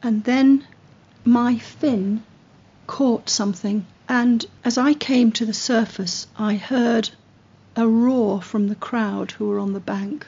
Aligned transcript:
And 0.00 0.22
then 0.22 0.64
my 1.24 1.58
fin 1.58 2.22
caught 2.86 3.28
something, 3.28 3.84
and 4.08 4.46
as 4.64 4.78
I 4.78 4.94
came 4.94 5.32
to 5.32 5.44
the 5.44 5.52
surface, 5.52 6.28
I 6.38 6.54
heard 6.54 7.10
a 7.74 7.86
roar 7.86 8.40
from 8.40 8.68
the 8.68 8.76
crowd 8.76 9.32
who 9.32 9.48
were 9.48 9.58
on 9.58 9.72
the 9.72 9.80
bank. 9.80 10.24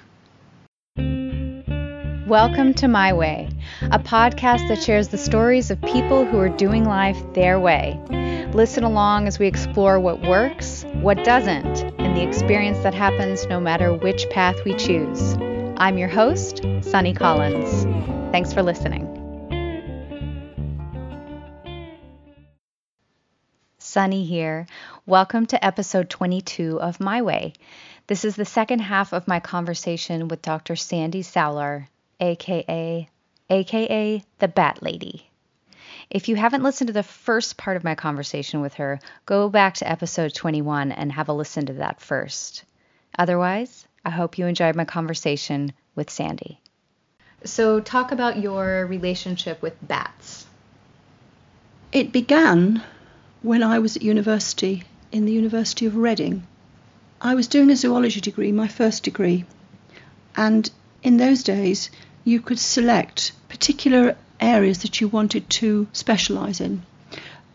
Welcome 2.26 2.74
to 2.74 2.88
My 2.88 3.12
Way, 3.12 3.48
a 3.82 4.00
podcast 4.00 4.66
that 4.66 4.82
shares 4.82 5.08
the 5.08 5.18
stories 5.18 5.70
of 5.70 5.80
people 5.82 6.24
who 6.24 6.38
are 6.38 6.48
doing 6.48 6.84
life 6.84 7.18
their 7.34 7.60
way. 7.60 8.00
Listen 8.52 8.82
along 8.82 9.28
as 9.28 9.38
we 9.38 9.46
explore 9.46 10.00
what 10.00 10.20
works, 10.22 10.84
what 10.94 11.24
doesn't, 11.24 11.84
and 12.00 12.16
the 12.16 12.26
experience 12.26 12.78
that 12.82 12.94
happens 12.94 13.46
no 13.46 13.60
matter 13.60 13.94
which 13.94 14.28
path 14.30 14.56
we 14.64 14.74
choose. 14.74 15.36
I'm 15.76 15.96
your 15.96 16.08
host, 16.08 16.60
Sunny 16.82 17.14
Collins. 17.14 17.84
Thanks 18.32 18.52
for 18.52 18.62
listening. 18.62 19.09
Sunny 23.90 24.24
here. 24.24 24.68
Welcome 25.04 25.46
to 25.46 25.64
episode 25.64 26.08
22 26.08 26.80
of 26.80 27.00
My 27.00 27.22
Way. 27.22 27.54
This 28.06 28.24
is 28.24 28.36
the 28.36 28.44
second 28.44 28.78
half 28.78 29.12
of 29.12 29.26
my 29.26 29.40
conversation 29.40 30.28
with 30.28 30.42
Dr. 30.42 30.76
Sandie 30.76 31.22
Sowler, 31.22 31.88
aka 32.20 33.08
aka 33.50 34.24
the 34.38 34.46
Bat 34.46 34.82
Lady. 34.84 35.28
If 36.08 36.28
you 36.28 36.36
haven't 36.36 36.62
listened 36.62 36.86
to 36.86 36.92
the 36.92 37.02
first 37.02 37.56
part 37.56 37.76
of 37.76 37.82
my 37.82 37.96
conversation 37.96 38.60
with 38.60 38.74
her, 38.74 39.00
go 39.26 39.48
back 39.48 39.74
to 39.74 39.90
episode 39.90 40.34
21 40.34 40.92
and 40.92 41.10
have 41.10 41.28
a 41.28 41.32
listen 41.32 41.66
to 41.66 41.72
that 41.72 42.00
first. 42.00 42.62
Otherwise, 43.18 43.88
I 44.04 44.10
hope 44.10 44.38
you 44.38 44.46
enjoyed 44.46 44.76
my 44.76 44.84
conversation 44.84 45.72
with 45.96 46.10
Sandie. 46.10 46.60
So, 47.42 47.80
talk 47.80 48.12
about 48.12 48.38
your 48.38 48.86
relationship 48.86 49.60
with 49.60 49.74
bats. 49.82 50.46
It 51.90 52.12
began 52.12 52.84
when 53.42 53.62
I 53.62 53.78
was 53.78 53.96
at 53.96 54.02
university 54.02 54.84
in 55.10 55.24
the 55.24 55.32
University 55.32 55.86
of 55.86 55.96
Reading. 55.96 56.46
I 57.22 57.34
was 57.34 57.48
doing 57.48 57.70
a 57.70 57.76
zoology 57.76 58.20
degree, 58.20 58.52
my 58.52 58.68
first 58.68 59.02
degree, 59.02 59.46
and 60.36 60.70
in 61.02 61.16
those 61.16 61.42
days 61.42 61.90
you 62.22 62.40
could 62.40 62.58
select 62.58 63.32
particular 63.48 64.16
areas 64.40 64.82
that 64.82 65.00
you 65.00 65.08
wanted 65.08 65.48
to 65.50 65.88
specialise 65.92 66.60
in. 66.60 66.82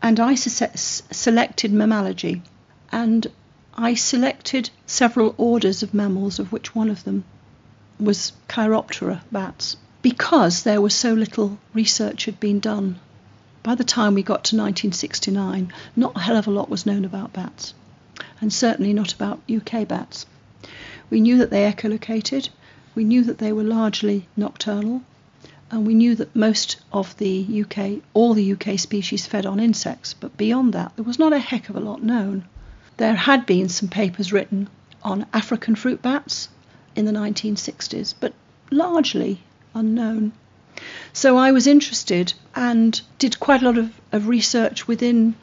And 0.02 0.20
I 0.20 0.36
selected 0.36 1.72
mammalogy, 1.72 2.42
and 2.92 3.28
I 3.76 3.94
selected 3.94 4.70
several 4.86 5.36
orders 5.38 5.84
of 5.84 5.94
mammals, 5.94 6.40
of 6.40 6.52
which 6.52 6.74
one 6.74 6.90
of 6.90 7.04
them 7.04 7.24
was 8.00 8.34
Chiroptera 8.48 9.22
bats, 9.32 9.78
because 10.02 10.64
there 10.64 10.82
was 10.82 10.94
so 10.94 11.14
little 11.14 11.60
research 11.74 12.26
had 12.26 12.40
been 12.40 12.60
done 12.60 13.00
by 13.66 13.74
the 13.74 13.84
time 13.84 14.14
we 14.14 14.22
got 14.22 14.44
to 14.44 14.56
1969, 14.56 15.74
not 15.96 16.16
a 16.16 16.20
hell 16.20 16.38
of 16.38 16.46
a 16.46 16.52
lot 16.52 16.70
was 16.70 16.86
known 16.86 17.04
about 17.04 17.34
bats, 17.34 17.74
and 18.40 18.54
certainly 18.54 18.94
not 18.94 19.12
about 19.12 19.42
UK 19.50 19.88
bats. 19.88 20.28
We 21.10 21.20
knew 21.20 21.40
that 21.40 21.50
they 21.50 21.64
echolocated, 21.64 22.50
we 22.94 23.04
knew 23.04 23.24
that 23.24 23.40
they 23.40 23.52
were 23.52 23.64
largely 23.64 24.28
nocturnal, 24.38 25.02
and 25.72 25.88
we 25.88 25.96
knew 25.96 26.14
that 26.14 26.36
most 26.36 26.78
of 26.94 27.18
the 27.18 27.66
UK, 27.66 28.04
all 28.14 28.36
the 28.36 28.52
UK 28.54 28.78
species 28.78 29.26
fed 29.26 29.48
on 29.48 29.60
insects, 29.60 30.14
but 30.14 30.38
beyond 30.38 30.72
that, 30.74 30.96
there 30.96 31.04
was 31.04 31.18
not 31.18 31.34
a 31.34 31.40
heck 31.40 31.68
of 31.68 31.76
a 31.76 31.80
lot 31.80 32.04
known. 32.04 32.46
There 32.98 33.16
had 33.16 33.48
been 33.48 33.70
some 33.70 33.90
papers 33.90 34.32
written 34.32 34.70
on 35.02 35.26
African 35.34 35.74
fruit 35.74 36.04
bats 36.04 36.50
in 36.96 37.06
the 37.06 37.12
1960s, 37.12 38.14
but 38.20 38.34
largely 38.70 39.42
unknown. 39.74 40.34
So 41.14 41.38
I 41.38 41.54
was 41.54 41.66
interested 41.66 42.34
and 42.56 43.00
did 43.20 43.40
quite 43.40 43.62
a 43.62 43.66
lot 43.66 43.78
of, 43.78 43.94
of 44.12 44.28
research 44.28 44.86
within 44.86 45.36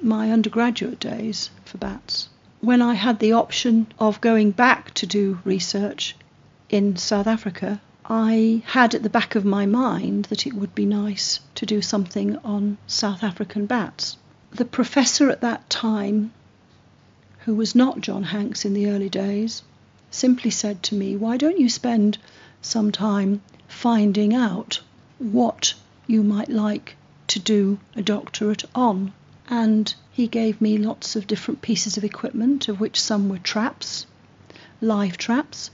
my 0.00 0.30
undergraduate 0.30 1.00
days 1.00 1.50
for 1.64 1.78
bats. 1.78 2.28
When 2.60 2.80
I 2.80 2.94
had 2.94 3.18
the 3.18 3.32
option 3.32 3.88
of 3.98 4.20
going 4.20 4.52
back 4.52 4.94
to 4.94 5.06
do 5.06 5.40
research 5.44 6.14
in 6.68 6.96
South 6.96 7.26
Africa, 7.26 7.80
I 8.08 8.62
had 8.66 8.94
at 8.94 9.02
the 9.02 9.10
back 9.10 9.34
of 9.34 9.44
my 9.44 9.66
mind 9.66 10.26
that 10.26 10.46
it 10.46 10.54
would 10.54 10.76
be 10.76 10.86
nice 10.86 11.40
to 11.56 11.66
do 11.66 11.82
something 11.82 12.36
on 12.44 12.78
South 12.86 13.24
African 13.24 13.66
bats. 13.66 14.16
The 14.52 14.64
professor 14.64 15.28
at 15.28 15.40
that 15.40 15.68
time, 15.68 16.32
who 17.40 17.56
was 17.56 17.74
not 17.74 18.00
John 18.00 18.22
Hanks 18.22 18.64
in 18.64 18.74
the 18.74 18.88
early 18.88 19.08
days, 19.08 19.64
simply 20.12 20.50
said 20.50 20.84
to 20.84 20.94
me, 20.94 21.16
Why 21.16 21.36
don't 21.36 21.58
you 21.58 21.68
spend 21.68 22.18
some 22.62 22.92
time 22.92 23.42
finding 23.66 24.32
out 24.34 24.80
what 25.18 25.74
you 26.06 26.22
might 26.22 26.48
like 26.48 26.96
to 27.28 27.38
do 27.38 27.78
a 27.94 28.02
doctorate 28.02 28.64
on. 28.74 29.12
And 29.48 29.94
he 30.12 30.26
gave 30.26 30.60
me 30.60 30.78
lots 30.78 31.16
of 31.16 31.26
different 31.26 31.62
pieces 31.62 31.96
of 31.96 32.04
equipment, 32.04 32.68
of 32.68 32.80
which 32.80 33.00
some 33.00 33.28
were 33.28 33.38
traps, 33.38 34.06
live 34.80 35.16
traps, 35.16 35.70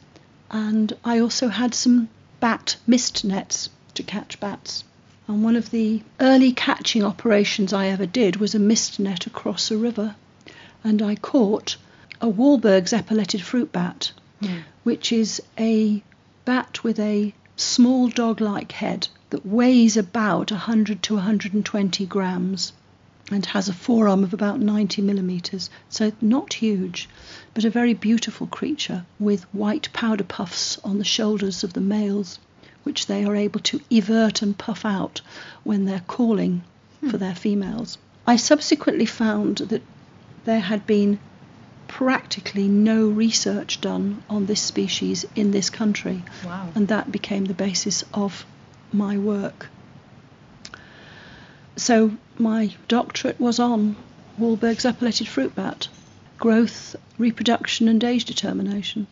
and 0.51 0.93
I 1.05 1.19
also 1.19 1.49
had 1.49 1.75
some 1.75 2.09
bat 2.41 2.77
mist 2.87 3.25
nets 3.25 3.71
to 3.95 4.03
catch 4.03 4.39
bats. 4.41 4.85
And 5.27 5.43
one 5.43 5.57
of 5.57 5.71
the 5.71 6.03
early 6.21 6.53
catching 6.53 7.05
operations 7.05 7.73
I 7.73 7.87
ever 7.87 8.07
did 8.07 8.37
was 8.37 8.55
a 8.55 8.59
mist 8.59 8.99
net 8.99 9.27
across 9.27 9.71
a 9.71 9.77
river, 9.77 10.17
and 10.85 11.01
I 11.01 11.15
caught 11.15 11.77
a 12.21 12.29
Wahlberg's 12.29 12.93
epauletted 12.93 13.41
fruit 13.41 13.73
bat, 13.73 14.13
mm. 14.43 14.63
which 14.83 15.13
is 15.13 15.41
a 15.59 16.03
bat 16.45 16.85
with 16.85 16.99
a 16.99 17.33
small 17.57 18.09
dog 18.09 18.41
like 18.41 18.73
head 18.73 19.09
that 19.33 19.47
weighs 19.47 19.97
about 19.97 20.51
100 20.51 21.03
to 21.03 21.15
120 21.15 22.05
grams 22.05 22.75
and 23.31 23.47
has 23.47 23.67
a 23.67 23.73
forearm 23.73 24.23
of 24.25 24.35
about 24.35 24.61
90 24.61 25.01
millimeters, 25.01 25.71
so 25.89 26.13
not 26.21 26.53
huge, 26.53 27.09
but 27.55 27.65
a 27.65 27.71
very 27.71 27.95
beautiful 27.95 28.47
creature 28.47 29.07
with 29.19 29.45
white 29.55 29.91
powder 29.95 30.25
puffs 30.25 30.79
on 30.85 30.99
the 30.99 31.05
shoulders 31.05 31.65
of 31.65 31.73
the 31.73 31.81
males, 31.81 32.39
which 32.83 33.07
they 33.07 33.25
are 33.25 33.35
able 33.35 33.61
to 33.61 33.81
evert 33.91 34.43
and 34.43 34.59
puff 34.59 34.85
out 34.85 35.23
when 35.65 35.87
they're 35.87 36.05
calling 36.07 36.63
hmm. 37.01 37.09
for 37.09 37.17
their 37.17 37.35
females. 37.35 37.97
I 38.27 38.37
subsequently 38.37 39.07
found 39.07 39.59
that 39.59 39.83
there 40.45 40.61
had 40.61 40.87
been 40.87 41.19
practically 41.89 42.69
no 42.69 43.09
research 43.09 43.81
done 43.81 44.23
on 44.29 44.45
this 44.45 44.61
species 44.61 45.25
in 45.35 45.53
this 45.53 45.71
country. 45.71 46.23
Wow. 46.45 46.69
And 46.75 46.89
that 46.89 47.11
became 47.11 47.47
the 47.47 47.55
basis 47.55 48.05
of 48.13 48.45
my 48.93 49.17
work. 49.17 49.69
So 51.77 52.13
my 52.39 52.75
doctorate 52.89 53.41
was 53.41 53.59
on 53.59 53.97
Wahlberg's 54.39 54.85
epauletted 54.85 55.27
fruit 55.27 55.55
bat, 55.55 55.89
growth, 56.39 56.97
reproduction, 57.19 57.89
and 57.89 58.03
age 58.05 58.25
determination. 58.25 59.07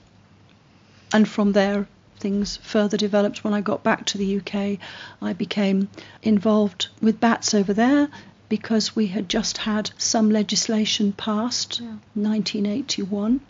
And 1.12 1.28
from 1.28 1.52
there, 1.52 1.88
things 2.18 2.58
further 2.58 2.96
developed. 2.96 3.42
When 3.42 3.54
I 3.54 3.60
got 3.60 3.82
back 3.82 4.04
to 4.06 4.18
the 4.18 4.38
UK, 4.38 4.78
I 5.22 5.32
became 5.32 5.88
involved 6.22 6.88
with 7.00 7.20
bats 7.20 7.54
over 7.54 7.72
there 7.72 8.08
because 8.48 8.94
we 8.94 9.06
had 9.06 9.28
just 9.28 9.58
had 9.58 9.90
some 9.96 10.30
legislation 10.30 11.12
passed, 11.12 11.80
yeah. 11.80 11.96
1981, 12.14 13.40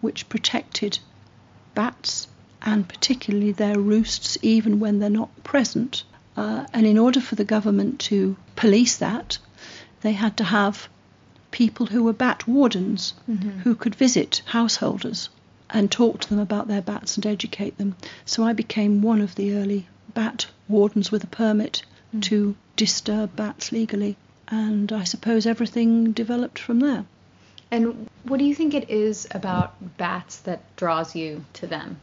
which 0.00 0.28
protected 0.28 0.98
bats 1.74 2.28
and 2.62 2.88
particularly 2.88 3.52
their 3.52 3.78
roosts 3.78 4.38
even 4.42 4.80
when 4.80 4.98
they're 4.98 5.10
not 5.10 5.44
present. 5.44 6.04
Uh, 6.36 6.66
and 6.72 6.86
in 6.86 6.98
order 6.98 7.20
for 7.20 7.34
the 7.34 7.44
government 7.44 8.00
to 8.00 8.36
police 8.56 8.96
that, 8.96 9.38
they 10.02 10.12
had 10.12 10.36
to 10.36 10.44
have 10.44 10.88
people 11.50 11.86
who 11.86 12.04
were 12.04 12.12
bat 12.12 12.46
wardens 12.46 13.14
mm-hmm. 13.28 13.60
who 13.60 13.74
could 13.74 13.94
visit 13.94 14.42
householders 14.46 15.28
and 15.70 15.90
talk 15.90 16.20
to 16.20 16.28
them 16.28 16.38
about 16.38 16.68
their 16.68 16.82
bats 16.82 17.16
and 17.16 17.26
educate 17.26 17.76
them. 17.78 17.96
So 18.24 18.44
I 18.44 18.52
became 18.52 19.02
one 19.02 19.20
of 19.20 19.34
the 19.34 19.54
early 19.54 19.86
bat 20.14 20.46
wardens 20.68 21.10
with 21.10 21.24
a 21.24 21.28
permit 21.28 21.82
mm. 22.14 22.22
to 22.22 22.56
disturb 22.76 23.34
bats 23.36 23.72
legally 23.72 24.16
and 24.48 24.92
I 24.92 25.04
suppose 25.04 25.46
everything 25.46 26.12
developed 26.12 26.58
from 26.58 26.80
there. 26.80 27.04
And 27.70 28.08
what 28.24 28.38
do 28.38 28.44
you 28.44 28.54
think 28.54 28.74
it 28.74 28.90
is 28.90 29.26
about 29.30 29.96
bats 29.96 30.38
that 30.40 30.60
draws 30.76 31.16
you 31.16 31.44
to 31.54 31.66
them? 31.66 32.00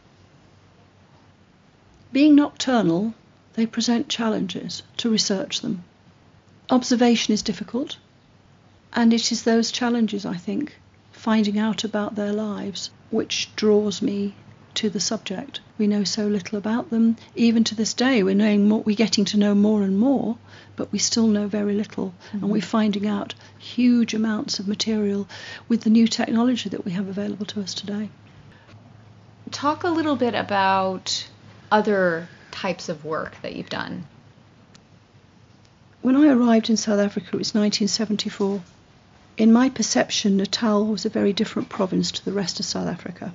Being 2.14 2.36
nocturnal, 2.36 3.12
they 3.54 3.66
present 3.66 4.08
challenges 4.08 4.84
to 4.98 5.10
research 5.10 5.62
them. 5.62 5.82
Observation 6.70 7.34
is 7.34 7.42
difficult, 7.42 7.96
and 8.92 9.12
it 9.12 9.32
is 9.32 9.42
those 9.42 9.72
challenges, 9.72 10.24
I 10.24 10.36
think, 10.36 10.78
finding 11.10 11.58
out 11.58 11.82
about 11.82 12.14
their 12.14 12.32
lives, 12.32 12.90
which 13.10 13.50
draws 13.56 14.00
me 14.00 14.36
to 14.74 14.88
the 14.88 15.00
subject. 15.00 15.58
We 15.76 15.88
know 15.88 16.04
so 16.04 16.28
little 16.28 16.56
about 16.56 16.90
them. 16.90 17.16
Even 17.34 17.64
to 17.64 17.74
this 17.74 17.94
day, 17.94 18.22
we're 18.22 18.36
knowing 18.36 18.68
more, 18.68 18.82
we're 18.82 18.94
getting 18.94 19.24
to 19.24 19.36
know 19.36 19.56
more 19.56 19.82
and 19.82 19.98
more, 19.98 20.38
but 20.76 20.92
we 20.92 21.00
still 21.00 21.26
know 21.26 21.48
very 21.48 21.74
little, 21.74 22.14
mm-hmm. 22.28 22.44
and 22.44 22.50
we're 22.52 22.62
finding 22.62 23.08
out 23.08 23.34
huge 23.58 24.14
amounts 24.14 24.60
of 24.60 24.68
material 24.68 25.26
with 25.66 25.80
the 25.80 25.90
new 25.90 26.06
technology 26.06 26.68
that 26.68 26.84
we 26.84 26.92
have 26.92 27.08
available 27.08 27.46
to 27.46 27.60
us 27.60 27.74
today. 27.74 28.08
Talk 29.50 29.82
a 29.82 29.88
little 29.88 30.14
bit 30.14 30.36
about 30.36 31.26
other 31.70 32.28
types 32.50 32.88
of 32.88 33.04
work 33.04 33.36
that 33.42 33.56
you've 33.56 33.68
done. 33.68 34.06
when 36.02 36.16
I 36.16 36.28
arrived 36.28 36.68
in 36.70 36.76
South 36.76 37.00
Africa, 37.00 37.28
it 37.32 37.38
was 37.38 37.54
1974. 37.54 38.62
In 39.36 39.52
my 39.52 39.68
perception, 39.70 40.36
Natal 40.36 40.86
was 40.86 41.04
a 41.04 41.08
very 41.08 41.32
different 41.32 41.68
province 41.68 42.12
to 42.12 42.24
the 42.24 42.32
rest 42.32 42.60
of 42.60 42.66
South 42.66 42.86
Africa. 42.86 43.34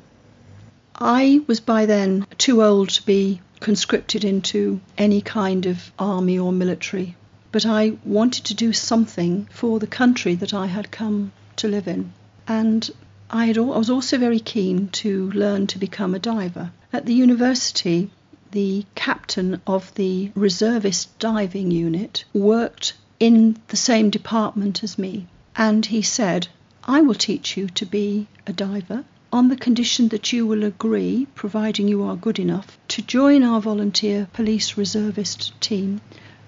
I 0.96 1.42
was 1.48 1.60
by 1.60 1.86
then 1.86 2.26
too 2.38 2.64
old 2.64 2.90
to 2.90 3.06
be 3.06 3.42
conscripted 3.60 4.24
into 4.24 4.80
any 4.98 5.22
kind 5.22 5.66
of 5.66 5.92
army 5.98 6.40
or 6.40 6.52
military, 6.52 7.16
but 7.52 7.66
I 7.66 7.98
wanted 8.06 8.46
to 8.46 8.54
do 8.54 8.72
something 8.72 9.48
for 9.52 9.80
the 9.80 9.88
country 9.88 10.36
that 10.36 10.54
I 10.54 10.68
had 10.68 10.92
come 10.92 11.32
to 11.58 11.68
live 11.68 11.88
in. 11.88 12.14
And 12.48 12.90
I, 13.30 13.46
had, 13.46 13.58
I 13.58 13.62
was 13.62 13.90
also 13.90 14.18
very 14.18 14.40
keen 14.40 14.90
to 15.04 15.32
learn 15.32 15.68
to 15.68 15.80
become 15.80 16.16
a 16.16 16.20
diver. 16.20 16.72
At 16.92 17.06
the 17.06 17.14
university, 17.14 18.10
the 18.52 18.86
captain 18.96 19.62
of 19.68 19.94
the 19.96 20.32
reservist 20.36 21.18
diving 21.20 21.72
unit 21.72 22.26
worked 22.34 22.94
in 23.20 23.58
the 23.68 23.78
same 23.78 24.10
department 24.10 24.84
as 24.84 24.98
me. 24.98 25.28
And 25.56 25.86
he 25.86 26.02
said, 26.02 26.48
I 26.84 27.02
will 27.02 27.16
teach 27.16 27.58
you 27.58 27.68
to 27.68 27.86
be 27.86 28.28
a 28.48 28.54
diver 28.54 29.04
on 29.32 29.50
the 29.50 29.56
condition 29.56 30.08
that 30.08 30.34
you 30.34 30.48
will 30.48 30.64
agree, 30.64 31.28
providing 31.36 31.88
you 31.88 32.02
are 32.04 32.16
good 32.16 32.40
enough, 32.40 32.78
to 32.88 33.02
join 33.02 33.44
our 33.44 33.62
volunteer 33.62 34.28
police 34.34 34.78
reservist 34.78 35.54
team, 35.62 36.02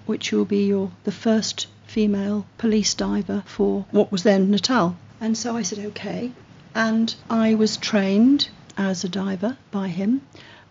which 0.06 0.32
will 0.32 0.44
be 0.44 0.66
your 0.66 0.90
the 1.04 1.12
first 1.12 1.66
female 1.86 2.44
police 2.58 2.94
diver 2.94 3.44
for 3.46 3.84
what 3.90 4.10
was 4.10 4.24
then 4.24 4.50
Natal. 4.50 4.96
And 5.20 5.38
so 5.38 5.56
I 5.56 5.62
said, 5.62 5.78
okay. 5.78 6.32
And 6.74 7.14
I 7.30 7.54
was 7.54 7.76
trained 7.76 8.48
as 8.76 9.04
a 9.04 9.08
diver 9.08 9.58
by 9.70 9.88
him 9.88 10.22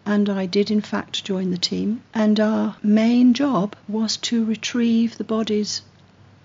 and 0.05 0.29
I 0.29 0.45
did 0.45 0.71
in 0.71 0.81
fact 0.81 1.23
join 1.23 1.51
the 1.51 1.57
team. 1.57 2.01
And 2.13 2.39
our 2.39 2.75
main 2.81 3.33
job 3.33 3.75
was 3.87 4.17
to 4.17 4.43
retrieve 4.43 5.17
the 5.17 5.23
bodies 5.23 5.81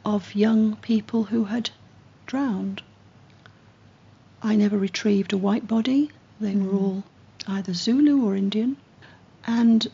of 0.05 0.35
young 0.35 0.76
people 0.76 1.25
who 1.25 1.44
had 1.44 1.70
drowned. 2.26 2.82
I 4.43 4.56
never 4.56 4.79
retrieved 4.79 5.32
a 5.32 5.38
white 5.38 5.67
body, 5.67 6.11
they 6.41 6.55
were 6.55 6.73
mm. 6.73 6.81
all 6.81 7.05
either 7.47 7.73
Zulu 7.73 8.25
or 8.25 8.37
Indian. 8.37 8.76
And 9.47 9.87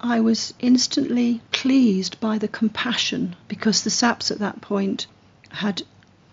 I 0.00 0.20
was 0.20 0.54
instantly 0.60 1.40
pleased 1.50 2.20
by 2.20 2.38
the 2.38 2.48
compassion 2.48 3.34
because 3.48 3.82
the 3.82 3.90
SAPs 3.90 4.30
at 4.30 4.38
that 4.38 4.60
point 4.60 5.06
had 5.48 5.82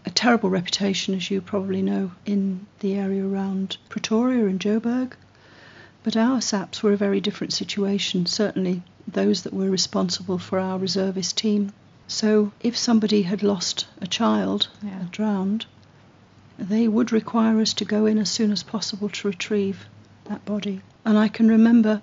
a 0.05 0.09
terrible 0.09 0.49
reputation, 0.49 1.15
as 1.15 1.31
you 1.31 1.41
probably 1.41 1.81
know, 1.81 2.11
in 2.25 2.67
the 2.81 2.93
area 2.95 3.25
around 3.25 3.77
Pretoria 3.89 4.45
and 4.45 4.59
Joburg. 4.59 5.13
But 6.03 6.17
our 6.17 6.41
SAPs 6.41 6.83
were 6.83 6.91
a 6.93 6.97
very 6.97 7.21
different 7.21 7.53
situation, 7.53 8.25
certainly 8.25 8.83
those 9.07 9.43
that 9.43 9.53
were 9.53 9.69
responsible 9.69 10.37
for 10.37 10.59
our 10.59 10.77
reservist 10.77 11.37
team. 11.37 11.71
So 12.07 12.51
if 12.61 12.77
somebody 12.77 13.21
had 13.23 13.41
lost 13.43 13.87
a 14.01 14.07
child, 14.07 14.67
Yeah. 14.83 15.05
drowned, 15.11 15.65
they 16.59 16.87
would 16.87 17.11
require 17.11 17.59
us 17.61 17.73
to 17.75 17.85
go 17.85 18.05
in 18.05 18.17
as 18.17 18.29
soon 18.29 18.51
as 18.51 18.63
possible 18.63 19.09
to 19.09 19.27
retrieve 19.27 19.85
that 20.25 20.45
body. 20.45 20.81
And 21.05 21.17
I 21.17 21.27
can 21.29 21.47
remember 21.47 22.01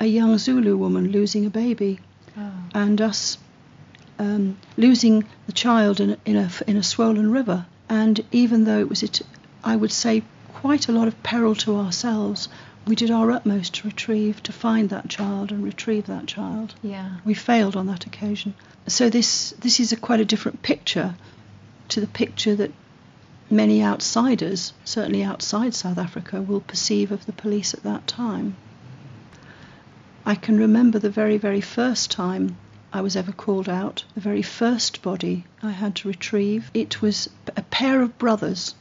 a 0.00 0.06
young 0.06 0.36
Zulu 0.38 0.76
woman 0.76 1.10
losing 1.12 1.46
a 1.46 1.50
baby 1.50 2.00
Oh. 2.36 2.50
and 2.74 3.00
us 3.00 3.38
um, 4.18 4.56
losing 4.76 5.24
the 5.46 5.52
child 5.52 6.00
in 6.00 6.10
a, 6.10 6.18
in 6.24 6.36
a 6.36 6.50
in 6.66 6.76
a 6.76 6.82
swollen 6.82 7.30
river. 7.30 7.66
And 7.88 8.20
even 8.32 8.64
though 8.64 8.80
it 8.80 8.88
was, 8.88 9.02
it, 9.02 9.20
I 9.62 9.76
would 9.76 9.92
say, 9.92 10.22
quite 10.52 10.88
a 10.88 10.92
lot 10.92 11.06
of 11.08 11.22
peril 11.22 11.54
to 11.56 11.76
ourselves, 11.76 12.48
we 12.86 12.94
did 12.94 13.10
our 13.10 13.30
utmost 13.32 13.74
to 13.74 13.88
retrieve, 13.88 14.42
to 14.44 14.52
find 14.52 14.90
that 14.90 15.08
child 15.08 15.50
and 15.50 15.64
retrieve 15.64 16.06
that 16.06 16.26
child. 16.26 16.74
Yeah. 16.82 17.16
We 17.24 17.34
failed 17.34 17.76
on 17.76 17.86
that 17.86 18.06
occasion. 18.06 18.54
So 18.86 19.10
this 19.10 19.50
this 19.58 19.80
is 19.80 19.92
a 19.92 19.96
quite 19.96 20.20
a 20.20 20.24
different 20.24 20.62
picture 20.62 21.16
to 21.88 22.00
the 22.00 22.06
picture 22.06 22.54
that 22.54 22.72
many 23.50 23.82
outsiders, 23.82 24.72
certainly 24.84 25.22
outside 25.22 25.74
South 25.74 25.98
Africa, 25.98 26.40
will 26.40 26.60
perceive 26.60 27.10
of 27.10 27.26
the 27.26 27.32
police 27.32 27.74
at 27.74 27.82
that 27.82 28.06
time. 28.06 28.56
I 30.24 30.34
can 30.34 30.58
remember 30.58 30.98
the 30.98 31.10
very, 31.10 31.38
very 31.38 31.60
first 31.60 32.10
time 32.10 32.56
I 32.92 33.00
was 33.00 33.16
ever 33.16 33.32
called 33.32 33.68
out, 33.68 34.04
the 34.14 34.20
very 34.20 34.42
first 34.42 35.02
body 35.02 35.44
I 35.62 35.70
had 35.70 35.94
to 35.96 36.08
retrieve. 36.08 36.70
It 36.74 37.02
was 37.02 37.28
a 37.56 37.62
pair 37.62 38.02
of 38.02 38.18
brothers, 38.18 38.74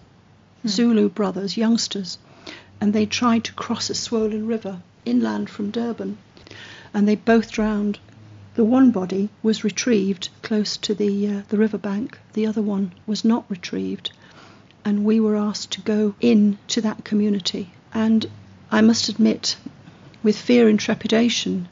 hmm. 0.61 0.67
Zulu 0.67 1.09
brothers, 1.09 1.57
youngsters, 1.57 2.17
and 2.81 2.93
they 2.93 3.05
tried 3.05 3.43
to 3.45 3.53
cross 3.53 3.89
a 3.89 3.95
swollen 3.95 4.47
river 4.47 4.81
inland 5.05 5.49
from 5.49 5.71
Durban, 5.71 6.17
and 6.93 7.07
they 7.07 7.15
both 7.15 7.51
drowned. 7.51 7.99
The 8.55 8.63
one 8.63 8.91
body 8.91 9.29
was 9.43 9.63
retrieved 9.65 10.29
close 10.41 10.77
to 10.77 10.93
the 10.95 11.27
uh, 11.27 11.41
the 11.49 11.57
riverbank. 11.57 12.17
The 12.33 12.47
other 12.47 12.61
one 12.61 12.93
was 13.05 13.25
not 13.25 13.45
retrieved, 13.49 14.11
and 14.85 15.03
we 15.03 15.19
were 15.19 15.35
asked 15.35 15.71
to 15.71 15.81
go 15.81 16.15
in 16.21 16.57
to 16.69 16.81
that 16.81 17.03
community. 17.03 17.73
And 17.93 18.25
I 18.71 18.81
must 18.81 19.09
admit, 19.09 19.57
with 20.23 20.37
fear 20.37 20.67
and 20.69 20.79
trepidation, 20.79 21.67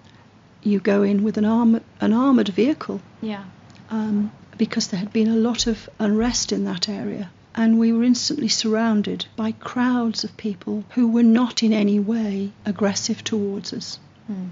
you 0.61 0.79
go 0.79 1.03
in 1.03 1.23
with 1.23 1.37
an 1.37 1.45
arm 1.45 1.79
an 2.01 2.13
armored 2.13 2.49
vehicle 2.49 3.01
Yeah. 3.21 3.43
um, 3.89 4.31
because 4.57 4.87
there 4.87 4.99
had 4.99 5.11
been 5.13 5.27
a 5.29 5.35
lot 5.49 5.67
of 5.67 5.89
unrest 5.99 6.51
in 6.51 6.65
that 6.65 6.87
area. 6.89 7.29
And 7.55 7.77
we 7.77 7.91
were 7.91 8.03
instantly 8.03 8.47
surrounded 8.47 9.25
by 9.35 9.51
crowds 9.51 10.23
of 10.23 10.35
people 10.37 10.83
who 10.91 11.07
were 11.07 11.23
not 11.23 11.61
in 11.61 11.71
any 11.71 11.99
way 11.99 12.51
aggressive 12.65 13.23
towards 13.23 13.73
us. 13.73 13.99
Hmm. 14.27 14.47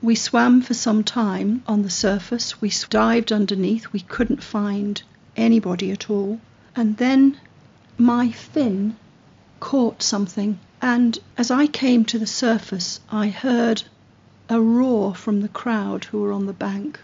We 0.00 0.14
swam 0.14 0.62
for 0.62 0.74
some 0.74 1.04
time 1.04 1.62
on 1.66 1.82
the 1.82 1.90
surface. 1.90 2.60
We 2.60 2.72
dived 2.88 3.32
underneath. 3.32 3.92
We 3.92 4.00
couldn't 4.00 4.42
find 4.42 5.02
anybody 5.36 5.92
at 5.92 6.10
all. 6.10 6.40
And 6.74 6.96
then 6.96 7.38
my 7.98 8.30
fin 8.32 8.96
caught 9.60 10.02
something. 10.02 10.58
And 10.80 11.18
as 11.38 11.50
I 11.50 11.66
came 11.66 12.04
to 12.06 12.18
the 12.18 12.26
surface, 12.26 12.98
I 13.10 13.28
heard 13.28 13.84
a 14.48 14.60
roar 14.60 15.14
from 15.14 15.40
the 15.40 15.48
crowd 15.48 16.04
who 16.06 16.20
were 16.20 16.32
on 16.32 16.46
the 16.46 16.52
bank. 16.52 16.98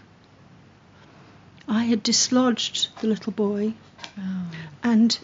I 1.67 1.85
had 1.85 2.03
dislodged 2.03 2.89
the 2.99 3.07
little 3.07 3.31
boy, 3.31 3.75
Oh. 4.19 4.45
and 4.83 5.17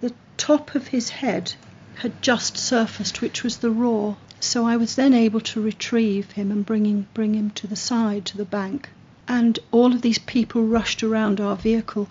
the 0.00 0.12
top 0.36 0.74
of 0.74 0.88
his 0.88 1.10
head 1.10 1.54
had 1.96 2.22
just 2.22 2.56
surfaced, 2.56 3.20
which 3.20 3.42
was 3.42 3.58
the 3.58 3.70
roar. 3.70 4.16
So 4.40 4.66
I 4.66 4.76
was 4.76 4.96
then 4.96 5.12
able 5.12 5.40
to 5.40 5.60
retrieve 5.60 6.32
him 6.32 6.50
and 6.50 6.64
bring 6.64 6.86
him, 6.86 7.06
bring 7.12 7.34
him 7.34 7.50
to 7.50 7.66
the 7.66 7.76
side, 7.76 8.24
to 8.26 8.38
the 8.38 8.46
bank. 8.46 8.88
And 9.28 9.58
all 9.70 9.92
of 9.92 10.00
these 10.00 10.18
people 10.18 10.62
rushed 10.62 11.02
around 11.02 11.40
our 11.40 11.56
vehicle. 11.56 12.08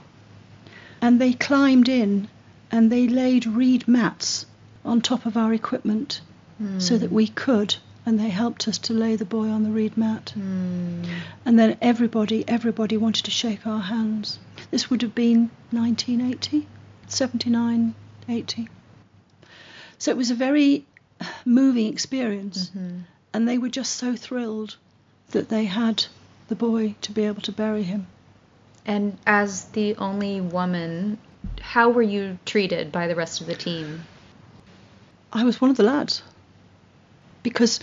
And 1.02 1.20
they 1.20 1.34
climbed 1.34 1.90
in 1.90 2.28
and 2.72 2.92
they 2.92 3.08
laid 3.08 3.48
reed 3.48 3.88
mats 3.88 4.46
on 4.86 5.02
top 5.02 5.26
of 5.26 5.36
our 5.36 5.54
equipment 5.54 6.22
so 6.78 6.98
that 6.98 7.12
we 7.12 7.28
could. 7.28 7.76
And 8.06 8.20
they 8.20 8.30
helped 8.30 8.68
us 8.68 8.78
to 8.80 8.94
lay 8.94 9.16
the 9.16 9.26
boy 9.26 9.48
on 9.50 9.64
the 9.64 9.70
reed 9.70 9.98
mat. 9.98 10.32
Hmm. 10.36 11.04
And 11.46 11.58
then 11.58 11.78
everybody, 11.82 12.44
everybody 12.48 12.98
wanted 12.98 13.26
to 13.26 13.32
shake 13.32 13.66
our 13.66 13.82
hands. 13.82 14.40
This 14.72 14.90
would 14.90 15.02
have 15.02 15.16
been 15.16 15.50
1980, 15.72 16.68
79, 17.08 17.96
80. 18.28 18.70
So 19.98 20.12
it 20.12 20.18
was 20.18 20.32
a 20.32 20.36
very 20.36 20.86
moving 21.46 21.88
experience. 21.92 22.70
Mhm. 22.76 23.04
And 23.34 23.48
they 23.48 23.58
were 23.58 23.70
just 23.70 23.96
so 23.96 24.16
thrilled 24.16 24.78
that 25.32 25.50
they 25.50 25.66
had 25.66 26.06
the 26.48 26.56
boy 26.56 26.96
to 27.02 27.12
be 27.12 27.24
able 27.24 27.42
to 27.42 27.52
bury 27.52 27.84
him. 27.84 28.08
And 28.86 29.18
as 29.26 29.66
the 29.66 29.96
only 29.98 30.42
woman, 30.42 31.18
how 31.62 31.90
were 31.90 32.02
you 32.02 32.40
treated 32.46 32.92
by 32.92 33.08
the 33.08 33.16
rest 33.16 33.42
of 33.42 33.48
the 33.48 33.56
team? 33.56 34.04
I 35.32 35.44
was 35.44 35.62
one 35.62 35.70
of 35.70 35.78
the 35.78 35.84
lads. 35.84 36.24
Because 37.44 37.80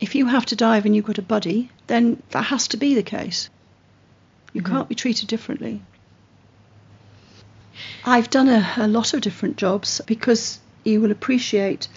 if 0.00 0.14
you 0.14 0.26
have 0.26 0.46
to 0.46 0.56
dive 0.56 0.86
and 0.86 0.96
you've 0.96 1.04
got 1.04 1.18
a 1.18 1.22
buddy, 1.22 1.70
then 1.88 2.22
that 2.30 2.44
has 2.44 2.68
to 2.68 2.76
be 2.76 2.94
the 2.94 3.02
case. 3.02 3.50
You 4.52 4.62
Mhm. 4.62 4.66
can't 4.66 4.88
be 4.88 4.94
treated 4.94 5.28
differently. 5.28 5.82
I've 8.04 8.30
done 8.30 8.48
a, 8.48 8.72
a 8.76 8.88
lot 8.88 9.14
of 9.14 9.20
different 9.20 9.56
jobs 9.56 10.00
because 10.06 10.58
you 10.84 11.00
will 11.00 11.10
appreciate 11.10 11.88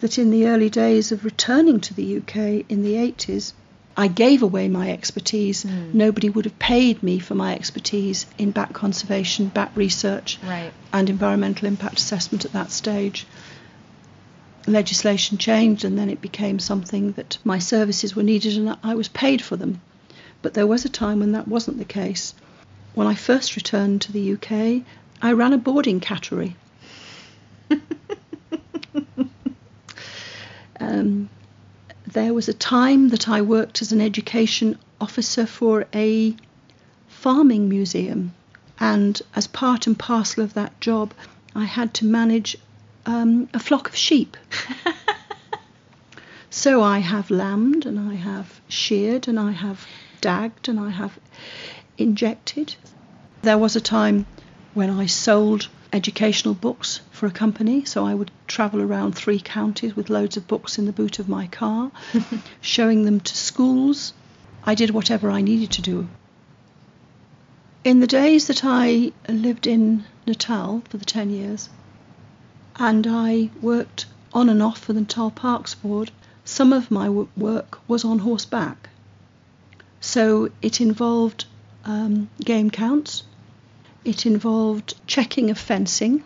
that 0.00 0.18
in 0.18 0.30
the 0.30 0.46
early 0.48 0.68
days 0.70 1.12
of 1.12 1.24
returning 1.24 1.80
to 1.80 1.94
the 1.94 2.18
UK 2.18 2.36
in 2.68 2.82
the 2.82 2.94
80s, 2.94 3.52
I 3.96 4.08
gave 4.08 4.42
away 4.42 4.68
my 4.68 4.90
expertise. 4.90 5.64
Mm. 5.64 5.94
Nobody 5.94 6.28
would 6.28 6.44
have 6.44 6.58
paid 6.58 7.02
me 7.02 7.18
for 7.18 7.34
my 7.34 7.54
expertise 7.54 8.26
in 8.36 8.50
bat 8.50 8.74
conservation, 8.74 9.48
bat 9.48 9.72
research, 9.74 10.38
Right. 10.44 10.72
and 10.92 11.08
environmental 11.08 11.66
impact 11.66 11.98
assessment 11.98 12.44
at 12.44 12.52
that 12.52 12.70
stage. 12.70 13.26
Legislation 14.66 15.38
changed, 15.38 15.84
and 15.84 15.96
then 15.96 16.10
it 16.10 16.20
became 16.20 16.58
something 16.58 17.12
that 17.12 17.38
my 17.44 17.58
services 17.58 18.16
were 18.16 18.22
needed 18.24 18.56
and 18.58 18.76
I 18.82 18.94
was 18.96 19.08
paid 19.08 19.40
for 19.40 19.56
them. 19.56 19.80
But 20.42 20.54
there 20.54 20.66
was 20.66 20.84
a 20.84 20.88
time 20.90 21.20
when 21.20 21.32
that 21.32 21.48
wasn't 21.48 21.78
the 21.78 21.84
case. 21.84 22.34
When 22.94 23.06
I 23.06 23.14
first 23.14 23.56
returned 23.56 24.02
to 24.02 24.12
the 24.12 24.32
UK, 24.34 24.82
I 25.22 25.32
ran 25.32 25.52
a 25.52 25.58
boarding 25.58 26.00
cattery. 26.00 26.54
um, 30.80 31.28
there 32.06 32.34
was 32.34 32.48
a 32.48 32.54
time 32.54 33.08
that 33.08 33.28
I 33.28 33.40
worked 33.42 33.82
as 33.82 33.92
an 33.92 34.00
education 34.00 34.78
officer 35.00 35.46
for 35.46 35.86
a 35.94 36.34
farming 37.08 37.68
museum, 37.68 38.34
and 38.78 39.20
as 39.34 39.46
part 39.46 39.86
and 39.86 39.98
parcel 39.98 40.44
of 40.44 40.54
that 40.54 40.80
job, 40.80 41.12
I 41.54 41.64
had 41.64 41.94
to 41.94 42.04
manage 42.04 42.56
um, 43.06 43.48
a 43.54 43.58
flock 43.58 43.88
of 43.88 43.96
sheep. 43.96 44.36
so 46.50 46.82
I 46.82 46.98
have 46.98 47.30
lambed, 47.30 47.86
and 47.86 47.98
I 47.98 48.14
have 48.14 48.60
sheared, 48.68 49.28
and 49.28 49.40
I 49.40 49.52
have 49.52 49.86
dagged, 50.20 50.68
and 50.68 50.78
I 50.78 50.90
have 50.90 51.18
injected. 51.96 52.74
There 53.42 53.58
was 53.58 53.76
a 53.76 53.80
time 53.80 54.26
when 54.76 54.90
I 54.90 55.06
sold 55.06 55.68
educational 55.90 56.52
books 56.52 57.00
for 57.10 57.26
a 57.26 57.30
company, 57.30 57.86
so 57.86 58.04
I 58.04 58.12
would 58.12 58.30
travel 58.46 58.82
around 58.82 59.14
three 59.14 59.40
counties 59.40 59.96
with 59.96 60.10
loads 60.10 60.36
of 60.36 60.46
books 60.46 60.76
in 60.76 60.84
the 60.84 60.92
boot 60.92 61.18
of 61.18 61.30
my 61.30 61.46
car, 61.46 61.90
showing 62.60 63.06
them 63.06 63.18
to 63.20 63.34
schools. 63.34 64.12
I 64.64 64.74
did 64.74 64.90
whatever 64.90 65.30
I 65.30 65.40
needed 65.40 65.70
to 65.70 65.80
do. 65.80 66.08
In 67.84 68.00
the 68.00 68.06
days 68.06 68.48
that 68.48 68.66
I 68.66 69.12
lived 69.26 69.66
in 69.66 70.04
Natal 70.26 70.82
for 70.90 70.98
the 70.98 71.06
10 71.06 71.30
years, 71.30 71.70
and 72.78 73.06
I 73.06 73.48
worked 73.62 74.04
on 74.34 74.50
and 74.50 74.62
off 74.62 74.80
for 74.80 74.92
the 74.92 75.00
Natal 75.00 75.30
Parks 75.30 75.74
Board, 75.74 76.10
some 76.44 76.74
of 76.74 76.90
my 76.90 77.08
work 77.08 77.78
was 77.88 78.04
on 78.04 78.18
horseback. 78.18 78.90
So 80.02 80.50
it 80.60 80.82
involved 80.82 81.46
um, 81.86 82.28
game 82.44 82.70
counts, 82.70 83.22
it 84.06 84.24
involved 84.24 84.94
checking 85.06 85.50
of 85.50 85.58
fencing, 85.58 86.22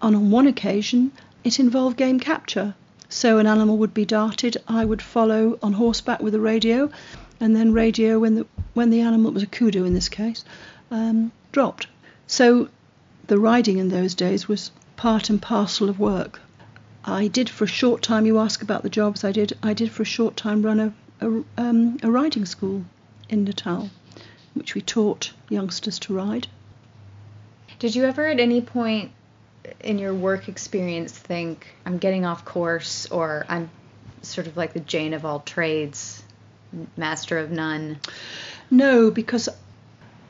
and 0.00 0.16
on 0.16 0.30
one 0.30 0.46
occasion 0.46 1.12
it 1.44 1.58
involved 1.58 1.96
game 1.96 2.20
capture. 2.20 2.74
So 3.08 3.38
an 3.38 3.46
animal 3.46 3.76
would 3.78 3.92
be 3.92 4.04
darted, 4.04 4.56
I 4.68 4.84
would 4.84 5.02
follow 5.02 5.58
on 5.62 5.72
horseback 5.72 6.20
with 6.20 6.34
a 6.34 6.40
radio, 6.40 6.90
and 7.40 7.56
then 7.56 7.72
radio 7.72 8.20
when 8.20 8.36
the 8.36 8.46
when 8.74 8.90
the 8.90 9.00
animal 9.00 9.32
was 9.32 9.42
a 9.42 9.46
kudu 9.46 9.84
in 9.84 9.94
this 9.94 10.08
case 10.08 10.44
um, 10.90 11.32
dropped. 11.52 11.88
So 12.26 12.68
the 13.26 13.38
riding 13.38 13.78
in 13.78 13.88
those 13.88 14.14
days 14.14 14.46
was 14.46 14.70
part 14.96 15.28
and 15.28 15.42
parcel 15.42 15.88
of 15.88 15.98
work. 15.98 16.40
I 17.04 17.26
did 17.26 17.48
for 17.50 17.64
a 17.64 17.76
short 17.80 18.00
time. 18.02 18.26
You 18.26 18.38
ask 18.38 18.62
about 18.62 18.82
the 18.82 18.90
jobs 18.90 19.24
I 19.24 19.32
did. 19.32 19.52
I 19.62 19.74
did 19.74 19.90
for 19.90 20.02
a 20.02 20.14
short 20.16 20.36
time 20.36 20.62
run 20.62 20.80
a 20.80 20.92
a, 21.20 21.44
um, 21.58 21.98
a 22.02 22.10
riding 22.10 22.46
school 22.46 22.84
in 23.28 23.44
Natal, 23.44 23.90
which 24.54 24.74
we 24.74 24.80
taught 24.80 25.32
youngsters 25.48 25.98
to 26.00 26.14
ride. 26.14 26.48
Did 27.80 27.94
you 27.94 28.04
ever 28.04 28.26
at 28.26 28.38
any 28.38 28.60
point 28.60 29.10
in 29.80 29.98
your 29.98 30.12
work 30.12 30.48
experience 30.48 31.12
think, 31.12 31.66
I'm 31.86 31.96
getting 31.96 32.26
off 32.26 32.44
course 32.44 33.06
or 33.06 33.46
I'm 33.48 33.70
sort 34.20 34.46
of 34.46 34.56
like 34.56 34.74
the 34.74 34.80
Jane 34.80 35.14
of 35.14 35.24
all 35.24 35.40
trades, 35.40 36.22
master 36.98 37.38
of 37.38 37.50
none? 37.50 37.98
No, 38.70 39.10
because 39.10 39.48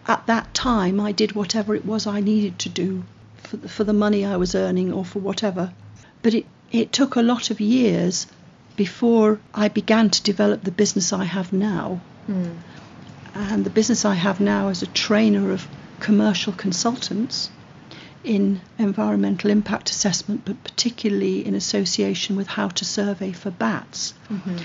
at 0.07 0.27
that 0.29 0.55
time 0.55 1.01
I 1.01 1.11
did 1.11 1.33
whatever 1.33 1.75
it 1.75 1.85
was 1.85 2.07
I 2.07 2.21
needed 2.21 2.61
to 2.61 2.69
do 2.69 3.03
for 3.43 3.57
the, 3.57 3.69
for 3.69 3.83
the 3.83 3.93
money 3.93 4.25
I 4.25 4.37
was 4.37 4.55
earning 4.55 4.93
or 4.93 5.05
for 5.05 5.19
whatever. 5.19 5.73
But 6.23 6.35
it, 6.35 6.47
it 6.71 6.93
took 6.93 7.17
a 7.17 7.23
lot 7.23 7.51
of 7.51 7.61
years 7.61 8.29
before 8.77 9.41
I 9.53 9.67
began 9.67 10.09
to 10.11 10.23
develop 10.23 10.63
the 10.63 10.71
business 10.71 11.13
I 11.13 11.25
have 11.25 11.53
now. 11.53 12.01
Mm. 12.29 12.59
And 13.35 13.65
the 13.65 13.71
business 13.71 14.05
I 14.05 14.15
have 14.15 14.39
now 14.39 14.69
as 14.69 14.83
a 14.83 14.87
trainer 14.87 15.51
of 15.51 15.67
commercial 16.01 16.53
consultants 16.53 17.51
in 18.25 18.61
environmental 18.79 19.51
impact 19.51 19.91
assessment, 19.91 20.43
but 20.45 20.63
particularly 20.65 21.45
in 21.47 21.55
association 21.55 22.37
with 22.37 22.47
how 22.47 22.69
to 22.69 22.85
survey 22.85 23.33
for 23.33 23.51
bats. 23.51 24.15
Mm-hmm. 24.29 24.59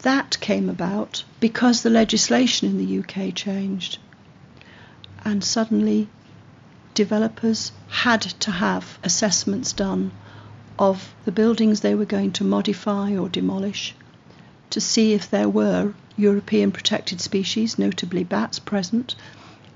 That 0.00 0.38
came 0.40 0.68
about 0.68 1.24
because 1.40 1.82
the 1.82 1.90
legislation 1.90 2.68
in 2.68 2.78
the 2.78 2.98
UK 3.00 3.34
changed, 3.34 3.98
and 5.24 5.42
suddenly 5.42 6.08
developers 6.94 7.72
had 7.88 8.22
to 8.22 8.50
have 8.50 8.98
assessments 9.02 9.72
done 9.72 10.10
of 10.78 11.14
the 11.24 11.32
buildings 11.32 11.80
they 11.80 11.94
were 11.94 12.06
going 12.06 12.32
to 12.32 12.44
modify 12.44 13.16
or 13.16 13.28
demolish 13.28 13.94
to 14.70 14.80
see 14.80 15.12
if 15.12 15.28
there 15.30 15.48
were 15.48 15.92
European 16.16 16.72
protected 16.72 17.20
species, 17.20 17.78
notably 17.78 18.24
bats, 18.24 18.58
present, 18.58 19.14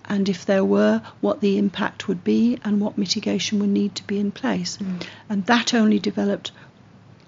and 0.07 0.29
if 0.29 0.45
there 0.47 0.65
were, 0.65 1.03
what 1.21 1.41
the 1.41 1.59
impact 1.59 2.09
would 2.09 2.25
be 2.25 2.59
and 2.65 2.81
what 2.81 2.99
mitigation 2.99 3.59
would 3.61 3.71
need 3.71 3.95
to 3.97 4.07
be 4.07 4.19
in 4.19 4.33
place. 4.33 4.77
Mm. 4.77 5.03
And 5.29 5.47
that 5.47 5.75
only 5.75 5.99
developed 5.99 6.53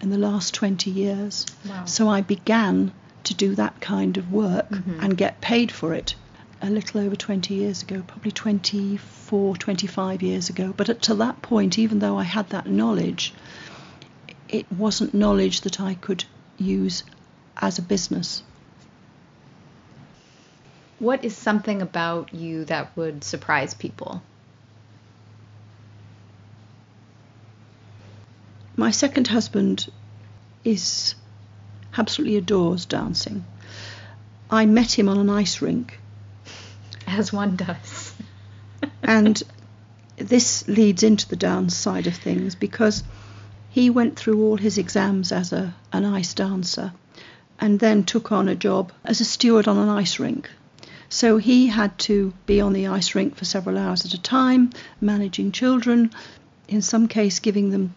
in 0.01 0.11
the 0.11 0.19
last 0.19 0.55
20 0.55 0.91
years. 0.91 1.47
Wow. 1.69 1.85
So 1.87 2.09
I 2.09 2.21
began 2.21 2.93
to 3.25 3.35
do 3.35 3.55
that 3.55 3.81
kind 3.81 4.17
of 4.17 4.33
work 4.33 4.69
mm-hmm. 4.69 5.01
and 5.01 5.17
get 5.17 5.41
paid 5.41 5.73
for 5.73 5.95
it 5.95 6.15
a 6.63 6.71
little 6.71 7.01
over 7.01 7.17
20 7.17 7.55
years 7.55 7.83
ago, 7.83 8.03
probably 8.07 8.33
24, 8.33 9.57
25 9.57 10.23
years 10.23 10.49
ago. 10.49 10.73
But 10.77 10.91
up 10.91 11.01
to 11.03 11.15
that 11.17 11.43
point, 11.43 11.79
even 11.79 11.99
though 11.99 12.17
I 12.17 12.25
had 12.25 12.51
that 12.51 12.67
knowledge, 12.67 13.35
it 14.49 14.71
wasn't 14.73 15.15
knowledge 15.15 15.63
that 15.63 15.81
I 15.81 15.95
could 15.95 16.25
use 16.59 17.05
as 17.57 17.79
a 17.79 17.83
business. 17.83 18.43
What 20.99 21.25
is 21.25 21.37
something 21.37 21.83
about 21.83 22.33
you 22.33 22.65
that 22.65 22.97
would 22.97 23.23
surprise 23.23 23.75
people? 23.75 24.23
My 28.77 28.91
second 28.91 29.29
husband 29.29 29.89
is 30.65 31.15
absolutely 31.97 32.37
adores 32.37 32.87
dancing. 32.87 33.45
I 34.51 34.65
met 34.65 34.99
him 34.99 35.09
on 35.09 35.19
an 35.19 35.29
ice 35.29 35.61
rink. 35.61 35.99
As 37.07 37.33
one 37.33 37.57
does. 37.57 38.15
and 39.03 39.43
this 40.17 40.67
leads 40.67 41.03
into 41.03 41.29
the 41.29 41.37
dance 41.37 41.77
side 41.77 42.07
of 42.07 42.15
things 42.15 42.55
because 42.55 43.03
he 43.69 43.91
went 43.91 44.19
through 44.19 44.43
all 44.43 44.57
his 44.57 44.79
exams 44.79 45.31
as 45.31 45.53
a, 45.53 45.75
an 45.93 46.07
ice 46.07 46.33
dancer 46.33 46.93
and 47.61 47.81
then 47.81 48.05
took 48.05 48.33
on 48.33 48.49
a 48.49 48.55
job 48.55 48.93
as 49.05 49.21
a 49.21 49.25
steward 49.25 49.69
on 49.69 49.77
an 49.77 49.89
ice 49.89 50.19
rink. 50.19 50.51
So 51.17 51.39
he 51.39 51.69
had 51.69 51.99
to 52.01 52.35
be 52.45 52.61
on 52.61 52.75
the 52.75 52.89
ice 52.89 53.15
rink 53.15 53.37
for 53.37 53.47
several 53.47 53.79
hours 53.79 54.05
at 54.05 54.13
a 54.13 54.21
time, 54.21 54.69
managing 55.01 55.51
children, 55.51 56.11
in 56.69 56.83
some 56.83 57.09
case 57.09 57.39
giving 57.39 57.71
them, 57.71 57.95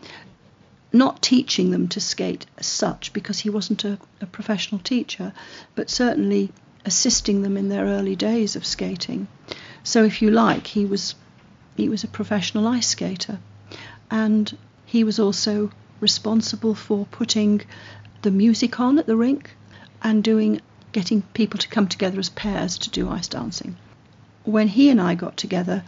not 0.94 1.22
teaching 1.22 1.72
them 1.72 1.90
to 1.90 2.00
skate 2.00 2.46
as 2.58 2.66
such, 2.66 3.12
because 3.12 3.40
he 3.40 3.50
wasn't 3.50 3.84
a, 3.84 4.00
a 4.22 4.26
professional 4.26 4.80
teacher, 4.80 5.34
but 5.76 5.90
certainly 5.90 6.54
assisting 6.86 7.42
them 7.42 7.58
in 7.58 7.68
their 7.68 7.84
early 7.84 8.16
days 8.16 8.56
of 8.56 8.66
skating. 8.66 9.28
So 9.84 10.06
if 10.06 10.22
you 10.22 10.32
like, 10.32 10.68
he 10.68 10.86
was 10.86 11.16
he 11.76 11.90
was 11.90 12.06
a 12.06 12.16
professional 12.20 12.70
ice 12.70 12.88
skater, 12.88 13.40
and 14.10 14.58
he 14.86 15.04
was 15.04 15.20
also 15.20 15.72
responsible 16.00 16.74
for 16.74 17.06
putting 17.12 17.64
the 18.22 18.32
music 18.32 18.80
on 18.80 18.98
at 18.98 19.08
the 19.08 19.18
rink 19.18 19.58
and 20.02 20.24
doing 20.24 20.62
getting 20.92 21.22
people 21.34 21.60
to 21.60 21.68
come 21.68 21.88
together 21.88 22.20
as 22.20 22.30
pairs 22.30 22.78
to 22.80 22.90
do 22.90 23.10
ice 23.10 23.28
dancing. 23.28 23.76
When 24.44 24.68
he 24.68 24.90
and 24.90 25.00
I 25.00 25.16
got 25.16 25.38
together, 25.38 25.84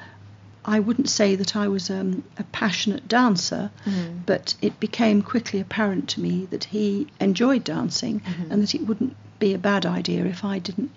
I 0.63 0.79
wouldn't 0.79 1.09
say 1.09 1.35
that 1.35 1.55
I 1.55 1.67
was 1.67 1.89
um, 1.89 2.23
a 2.37 2.43
passionate 2.43 3.07
dancer, 3.07 3.71
mm-hmm. 3.83 4.19
but 4.25 4.53
it 4.61 4.79
became 4.79 5.23
quickly 5.23 5.59
apparent 5.59 6.07
to 6.09 6.21
me 6.21 6.45
that 6.51 6.65
he 6.65 7.07
enjoyed 7.19 7.63
dancing 7.63 8.19
mm-hmm. 8.19 8.51
and 8.51 8.61
that 8.61 8.75
it 8.75 8.85
wouldn't 8.85 9.15
be 9.39 9.53
a 9.53 9.57
bad 9.57 9.87
idea 9.87 10.25
if 10.25 10.45
I 10.45 10.59
didn't 10.59 10.91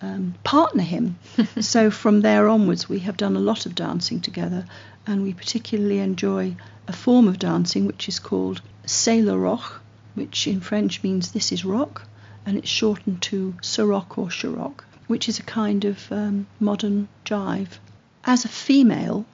um, 0.00 0.34
partner 0.42 0.82
him. 0.82 1.18
so 1.60 1.90
from 1.90 2.22
there 2.22 2.48
onwards, 2.48 2.88
we 2.88 3.00
have 3.00 3.18
done 3.18 3.36
a 3.36 3.40
lot 3.40 3.66
of 3.66 3.74
dancing 3.74 4.20
together, 4.20 4.64
and 5.06 5.22
we 5.22 5.34
particularly 5.34 5.98
enjoy 5.98 6.56
a 6.88 6.92
form 6.94 7.28
of 7.28 7.38
dancing 7.38 7.86
which 7.86 8.08
is 8.08 8.18
called 8.18 8.62
C'est 8.86 9.20
le 9.22 9.36
rock, 9.36 9.82
which 10.14 10.46
in 10.46 10.60
French 10.60 11.02
means 11.02 11.32
this 11.32 11.52
is 11.52 11.64
rock 11.64 12.08
and 12.44 12.58
it's 12.58 12.68
shortened 12.68 13.22
to 13.22 13.54
Ceroc 13.62 14.18
or 14.18 14.28
Sharok, 14.28 14.84
which 15.06 15.28
is 15.28 15.38
a 15.38 15.44
kind 15.44 15.84
of 15.84 16.10
um, 16.10 16.46
modern 16.58 17.08
jive. 17.24 17.78
As 18.24 18.44
a 18.44 18.48
female, 18.48 19.26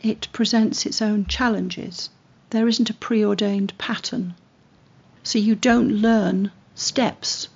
it 0.00 0.28
presents 0.32 0.84
its 0.84 1.00
own 1.00 1.26
challenges. 1.26 2.10
There 2.50 2.68
isn't 2.68 2.90
a 2.90 2.94
preordained 2.94 3.76
pattern, 3.78 4.34
so 5.22 5.38
you 5.38 5.54
don't 5.54 6.02
learn 6.02 6.50
steps. 6.74 7.48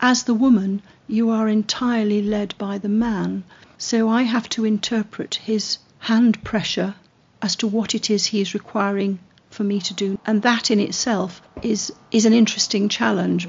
As 0.00 0.24
the 0.24 0.34
woman, 0.34 0.82
you 1.06 1.30
are 1.30 1.48
entirely 1.48 2.22
led 2.22 2.54
by 2.58 2.78
the 2.78 2.88
man, 2.88 3.44
so 3.76 4.08
I 4.08 4.22
have 4.22 4.48
to 4.50 4.64
interpret 4.64 5.34
his 5.36 5.78
hand 5.98 6.42
pressure 6.42 6.94
as 7.42 7.56
to 7.56 7.66
what 7.66 7.94
it 7.94 8.10
is 8.10 8.26
he 8.26 8.40
is 8.40 8.54
requiring 8.54 9.18
for 9.50 9.64
me 9.64 9.80
to 9.80 9.94
do. 9.94 10.18
And 10.26 10.42
that 10.42 10.70
in 10.70 10.80
itself 10.80 11.42
is, 11.62 11.92
is 12.10 12.24
an 12.24 12.32
interesting 12.32 12.88
challenge 12.88 13.48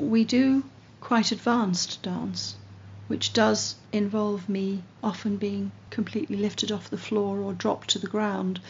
we 0.00 0.24
do 0.24 0.64
quite 1.00 1.32
advanced 1.32 2.02
dance, 2.02 2.56
which 3.08 3.32
does 3.32 3.76
involve 3.92 4.48
me 4.48 4.82
often 5.02 5.36
being 5.36 5.72
completely 5.90 6.36
lifted 6.36 6.70
off 6.70 6.90
the 6.90 6.98
floor 6.98 7.38
or 7.38 7.52
dropped 7.52 7.90
to 7.90 7.98
the 7.98 8.06
ground 8.06 8.60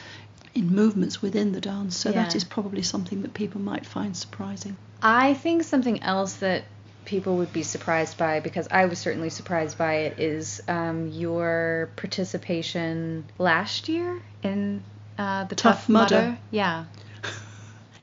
in 0.54 0.74
movements 0.74 1.22
within 1.22 1.52
the 1.52 1.60
dance. 1.60 1.96
So 1.96 2.10
yeah. 2.10 2.24
that 2.24 2.34
is 2.34 2.44
probably 2.44 2.82
something 2.82 3.22
that 3.22 3.34
people 3.34 3.60
might 3.60 3.86
find 3.86 4.16
surprising. 4.16 4.76
I 5.02 5.34
think 5.34 5.62
something 5.62 6.02
else 6.02 6.34
that 6.36 6.64
people 7.04 7.36
would 7.38 7.52
be 7.52 7.62
surprised 7.62 8.18
by, 8.18 8.40
because 8.40 8.68
I 8.70 8.86
was 8.86 8.98
certainly 8.98 9.30
surprised 9.30 9.78
by 9.78 9.94
it, 9.94 10.20
is 10.20 10.62
um, 10.68 11.08
your 11.08 11.90
participation 11.96 13.24
last 13.38 13.88
year 13.88 14.20
in 14.42 14.82
uh, 15.18 15.44
the 15.44 15.54
Tough 15.54 15.76
Tough, 15.76 15.88
Mudder. 15.88 16.16
Mudder. 16.16 16.38
Yeah, 16.50 16.84
because 17.22 17.36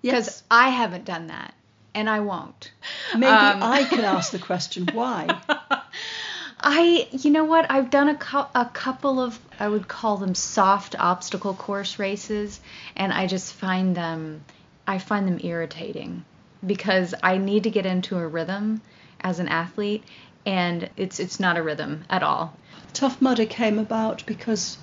Yes, 0.02 0.44
I 0.50 0.70
haven't 0.70 1.06
done 1.06 1.28
that, 1.28 1.54
and 1.98 2.08
I 2.08 2.20
won't. 2.20 2.72
maybe 3.16 3.32
um, 3.32 3.64
I 3.64 3.84
can 3.84 4.06
ask 4.06 4.32
the 4.32 4.38
question 4.38 4.86
why. 4.94 5.36
I, 6.60 7.08
you 7.12 7.32
know 7.32 7.46
what? 7.46 7.70
I've 7.72 7.90
done 7.90 8.08
a, 8.10 8.16
cou- 8.16 8.52
a 8.54 8.66
couple 8.66 9.20
of, 9.20 9.40
I 9.60 9.68
would 9.68 9.88
call 9.88 10.18
them 10.18 10.36
soft 10.36 10.96
obstacle 11.00 11.56
course 11.56 11.98
races, 11.98 12.60
and 12.96 13.12
I 13.12 13.26
just 13.26 13.52
find 13.54 13.96
them, 13.96 14.44
I 14.86 15.00
find 15.00 15.28
them 15.28 15.40
irritating 15.44 16.24
because 16.66 17.16
I 17.24 17.40
need 17.40 17.64
to 17.64 17.72
get 17.72 17.88
into 17.88 18.18
a 18.18 18.28
rhythm 18.28 18.82
as 19.22 19.40
an 19.40 19.48
athlete, 19.48 20.04
and 20.46 20.90
it's 20.98 21.20
it's 21.20 21.40
not 21.40 21.58
a 21.58 21.64
rhythm 21.64 22.06
at 22.12 22.22
all. 22.22 22.56
Tough 22.94 23.20
Mudder 23.22 23.46
came 23.48 23.80
about 23.80 24.24
because 24.28 24.78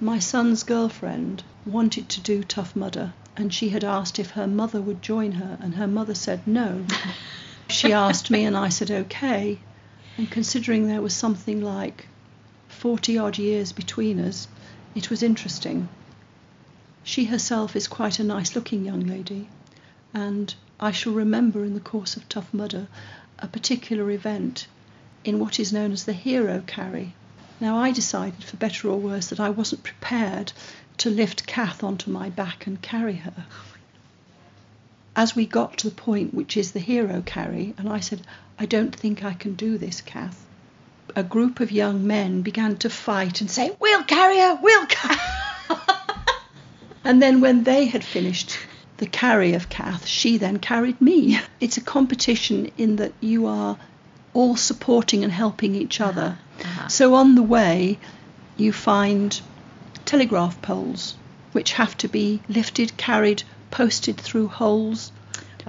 my 0.00 0.20
son's 0.20 0.62
girlfriend 0.62 1.42
wanted 1.66 2.08
to 2.10 2.20
do 2.20 2.44
Tough 2.44 2.76
Mudder 2.76 3.12
and 3.38 3.54
she 3.54 3.68
had 3.68 3.84
asked 3.84 4.18
if 4.18 4.30
her 4.30 4.48
mother 4.48 4.82
would 4.82 5.00
join 5.00 5.30
her 5.30 5.56
and 5.62 5.76
her 5.76 5.86
mother 5.86 6.14
said 6.14 6.44
no. 6.44 6.84
she 7.68 7.92
asked 7.92 8.32
me 8.32 8.44
and 8.44 8.56
I 8.56 8.68
said 8.68 8.90
okay. 8.90 9.60
And 10.16 10.28
considering 10.28 10.88
there 10.88 11.00
was 11.00 11.14
something 11.14 11.62
like 11.62 12.08
40 12.66 13.16
odd 13.16 13.38
years 13.38 13.70
between 13.70 14.18
us, 14.18 14.48
it 14.96 15.08
was 15.08 15.22
interesting. 15.22 15.88
She 17.04 17.26
herself 17.26 17.76
is 17.76 17.86
quite 17.86 18.18
a 18.18 18.24
nice 18.24 18.56
looking 18.56 18.84
young 18.84 19.06
lady 19.06 19.48
and 20.12 20.52
I 20.80 20.90
shall 20.90 21.12
remember 21.12 21.64
in 21.64 21.74
the 21.74 21.80
course 21.80 22.16
of 22.16 22.28
Tough 22.28 22.52
Mudder 22.52 22.88
a 23.38 23.46
particular 23.46 24.10
event 24.10 24.66
in 25.22 25.38
what 25.38 25.60
is 25.60 25.72
known 25.72 25.92
as 25.92 26.04
the 26.04 26.12
hero 26.12 26.64
carry. 26.66 27.14
Now, 27.60 27.78
I 27.78 27.90
decided, 27.90 28.44
for 28.44 28.56
better 28.56 28.88
or 28.88 28.98
worse, 28.98 29.28
that 29.28 29.40
I 29.40 29.50
wasn't 29.50 29.82
prepared 29.82 30.52
to 30.98 31.10
lift 31.10 31.46
Kath 31.46 31.82
onto 31.82 32.10
my 32.10 32.30
back 32.30 32.66
and 32.66 32.80
carry 32.80 33.16
her. 33.16 33.46
As 35.16 35.34
we 35.34 35.46
got 35.46 35.78
to 35.78 35.88
the 35.88 35.94
point 35.94 36.34
which 36.34 36.56
is 36.56 36.70
the 36.70 36.80
hero 36.80 37.22
carry, 37.26 37.74
and 37.76 37.88
I 37.88 38.00
said, 38.00 38.22
I 38.58 38.66
don't 38.66 38.94
think 38.94 39.24
I 39.24 39.32
can 39.32 39.54
do 39.54 39.76
this, 39.76 40.00
Kath, 40.00 40.44
a 41.16 41.24
group 41.24 41.58
of 41.58 41.72
young 41.72 42.06
men 42.06 42.42
began 42.42 42.76
to 42.76 42.90
fight 42.90 43.40
and 43.40 43.50
say, 43.50 43.74
We'll 43.80 44.04
carry 44.04 44.38
her, 44.38 44.58
we'll 44.62 44.86
carry 44.86 45.16
and 47.04 47.20
then 47.20 47.40
when 47.40 47.64
they 47.64 47.86
had 47.86 48.04
finished 48.04 48.56
the 48.98 49.06
carry 49.06 49.54
of 49.54 49.68
Kath, 49.68 50.06
she 50.06 50.38
then 50.38 50.58
carried 50.58 51.00
me. 51.00 51.40
It's 51.60 51.76
a 51.76 51.80
competition 51.80 52.70
in 52.76 52.96
that 52.96 53.12
you 53.20 53.46
are 53.46 53.78
all 54.38 54.54
supporting 54.54 55.24
and 55.24 55.32
helping 55.32 55.74
each 55.74 56.00
other. 56.00 56.38
Uh-huh. 56.60 56.88
So 56.88 57.14
on 57.14 57.34
the 57.34 57.42
way, 57.42 57.98
you 58.56 58.72
find 58.72 59.40
telegraph 60.04 60.62
poles 60.62 61.16
which 61.50 61.72
have 61.72 61.96
to 61.96 62.08
be 62.08 62.40
lifted, 62.48 62.96
carried, 62.96 63.42
posted 63.72 64.16
through 64.16 64.46
holes, 64.46 65.10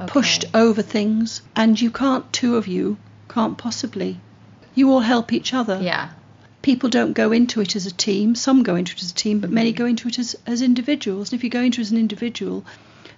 pushed 0.06 0.46
over 0.54 0.84
things, 0.84 1.42
and 1.56 1.82
you 1.82 1.90
can't, 1.90 2.32
two 2.32 2.58
of 2.58 2.68
you, 2.68 2.98
can't 3.28 3.58
possibly. 3.58 4.20
You 4.76 4.92
all 4.92 5.00
help 5.00 5.34
each 5.34 5.52
other. 5.52 5.80
Yeah. 5.82 6.10
People 6.62 6.90
don't 6.90 7.14
go 7.14 7.32
into 7.32 7.62
it 7.62 7.76
as 7.76 7.88
a 7.88 7.92
team. 7.92 8.36
Some 8.36 8.62
go 8.62 8.76
into 8.76 8.94
it 8.94 9.02
as 9.02 9.10
a 9.10 9.16
team, 9.16 9.40
but 9.40 9.50
many 9.50 9.72
go 9.72 9.88
into 9.88 10.08
it 10.10 10.20
as, 10.20 10.36
as 10.46 10.62
individuals. 10.62 11.32
And 11.32 11.40
if 11.40 11.44
you 11.44 11.50
go 11.50 11.62
into 11.62 11.82
it 11.82 11.86
as 11.86 11.92
an 11.92 11.98
individual, 11.98 12.64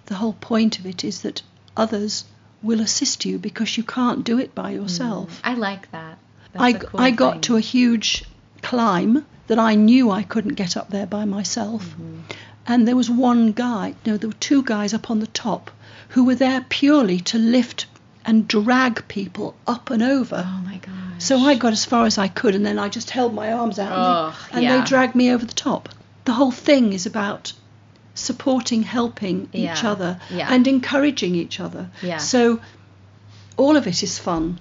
the 0.05 0.15
whole 0.15 0.37
point 0.39 0.79
of 0.79 0.85
it 0.85 1.03
is 1.03 1.23
that 1.23 1.41
others 1.75 2.23
will 2.63 2.81
assist 2.81 3.25
you 3.25 3.37
because 3.39 3.77
you 3.77 3.83
can't 3.83 4.23
do 4.23 4.39
it 4.39 4.53
by 4.53 4.71
yourself. 4.71 5.41
I 5.43 5.55
like 5.55 5.91
that. 5.91 6.17
That's 6.53 6.63
I, 6.63 6.73
cool 6.73 6.99
I 6.99 7.11
got 7.11 7.33
thing. 7.33 7.41
to 7.41 7.57
a 7.57 7.61
huge 7.61 8.25
climb 8.61 9.25
that 9.47 9.59
I 9.59 9.75
knew 9.75 10.11
I 10.11 10.23
couldn't 10.23 10.55
get 10.55 10.77
up 10.77 10.89
there 10.89 11.07
by 11.07 11.25
myself. 11.25 11.83
Mm-hmm. 11.83 12.19
And 12.67 12.87
there 12.87 12.95
was 12.95 13.09
one 13.09 13.51
guy, 13.51 13.95
no, 14.05 14.17
there 14.17 14.29
were 14.29 14.35
two 14.35 14.63
guys 14.63 14.93
up 14.93 15.09
on 15.09 15.19
the 15.19 15.27
top 15.27 15.71
who 16.09 16.25
were 16.25 16.35
there 16.35 16.65
purely 16.69 17.19
to 17.19 17.37
lift 17.37 17.87
and 18.25 18.47
drag 18.47 19.07
people 19.07 19.55
up 19.65 19.89
and 19.89 20.03
over. 20.03 20.43
Oh 20.45 20.61
my 20.63 20.77
gosh. 20.77 20.93
So 21.17 21.37
I 21.39 21.55
got 21.55 21.73
as 21.73 21.85
far 21.85 22.05
as 22.05 22.17
I 22.17 22.27
could, 22.27 22.55
and 22.55 22.65
then 22.65 22.79
I 22.79 22.89
just 22.89 23.09
held 23.09 23.33
my 23.33 23.51
arms 23.51 23.79
out, 23.79 23.91
and, 23.91 24.33
they, 24.33 24.55
and 24.55 24.63
yeah. 24.63 24.77
they 24.77 24.85
dragged 24.87 25.15
me 25.15 25.31
over 25.31 25.45
the 25.45 25.53
top. 25.53 25.89
The 26.25 26.33
whole 26.33 26.51
thing 26.51 26.93
is 26.93 27.05
about 27.05 27.53
supporting, 28.13 28.83
helping 28.83 29.49
each 29.53 29.83
other, 29.83 30.19
yeah. 30.29 30.47
and 30.53 30.67
encouraging 30.67 31.35
each 31.35 31.59
other. 31.59 31.89
Yeah. 32.01 32.17
So 32.17 32.59
all 33.57 33.77
of 33.77 33.87
it 33.87 34.03
is 34.03 34.19
fun. 34.19 34.59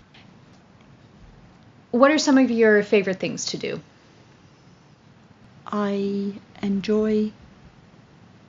What 1.91 2.11
are 2.11 2.19
some 2.19 2.39
of 2.39 2.51
your 2.51 2.83
favorite 2.83 3.19
things 3.19 3.47
to 3.47 3.59
do? 3.59 3.81
I 5.67 6.35
enjoy 6.63 7.33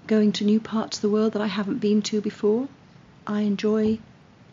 going 0.08 0.32
to 0.34 0.44
new 0.44 0.60
parts 0.60 0.98
of 0.98 1.02
the 1.02 1.10
world 1.10 1.34
that 1.34 1.42
I 1.42 1.48
haven't 1.48 1.80
been 1.80 2.02
to 2.04 2.22
before. 2.22 2.68
I 3.26 3.42
enjoy 3.42 4.00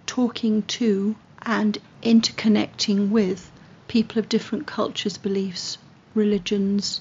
talking 0.07 0.63
to 0.63 1.17
and 1.43 1.79
interconnecting 2.03 3.11
with 3.11 3.51
people 3.89 4.19
of 4.19 4.29
different 4.29 4.67
cultures, 4.67 5.19
beliefs, 5.19 5.79
religions. 6.15 7.01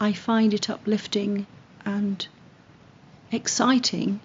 I 0.00 0.12
find 0.12 0.52
it 0.52 0.68
uplifting 0.68 1.46
and 1.84 2.26
exciting 3.30 4.20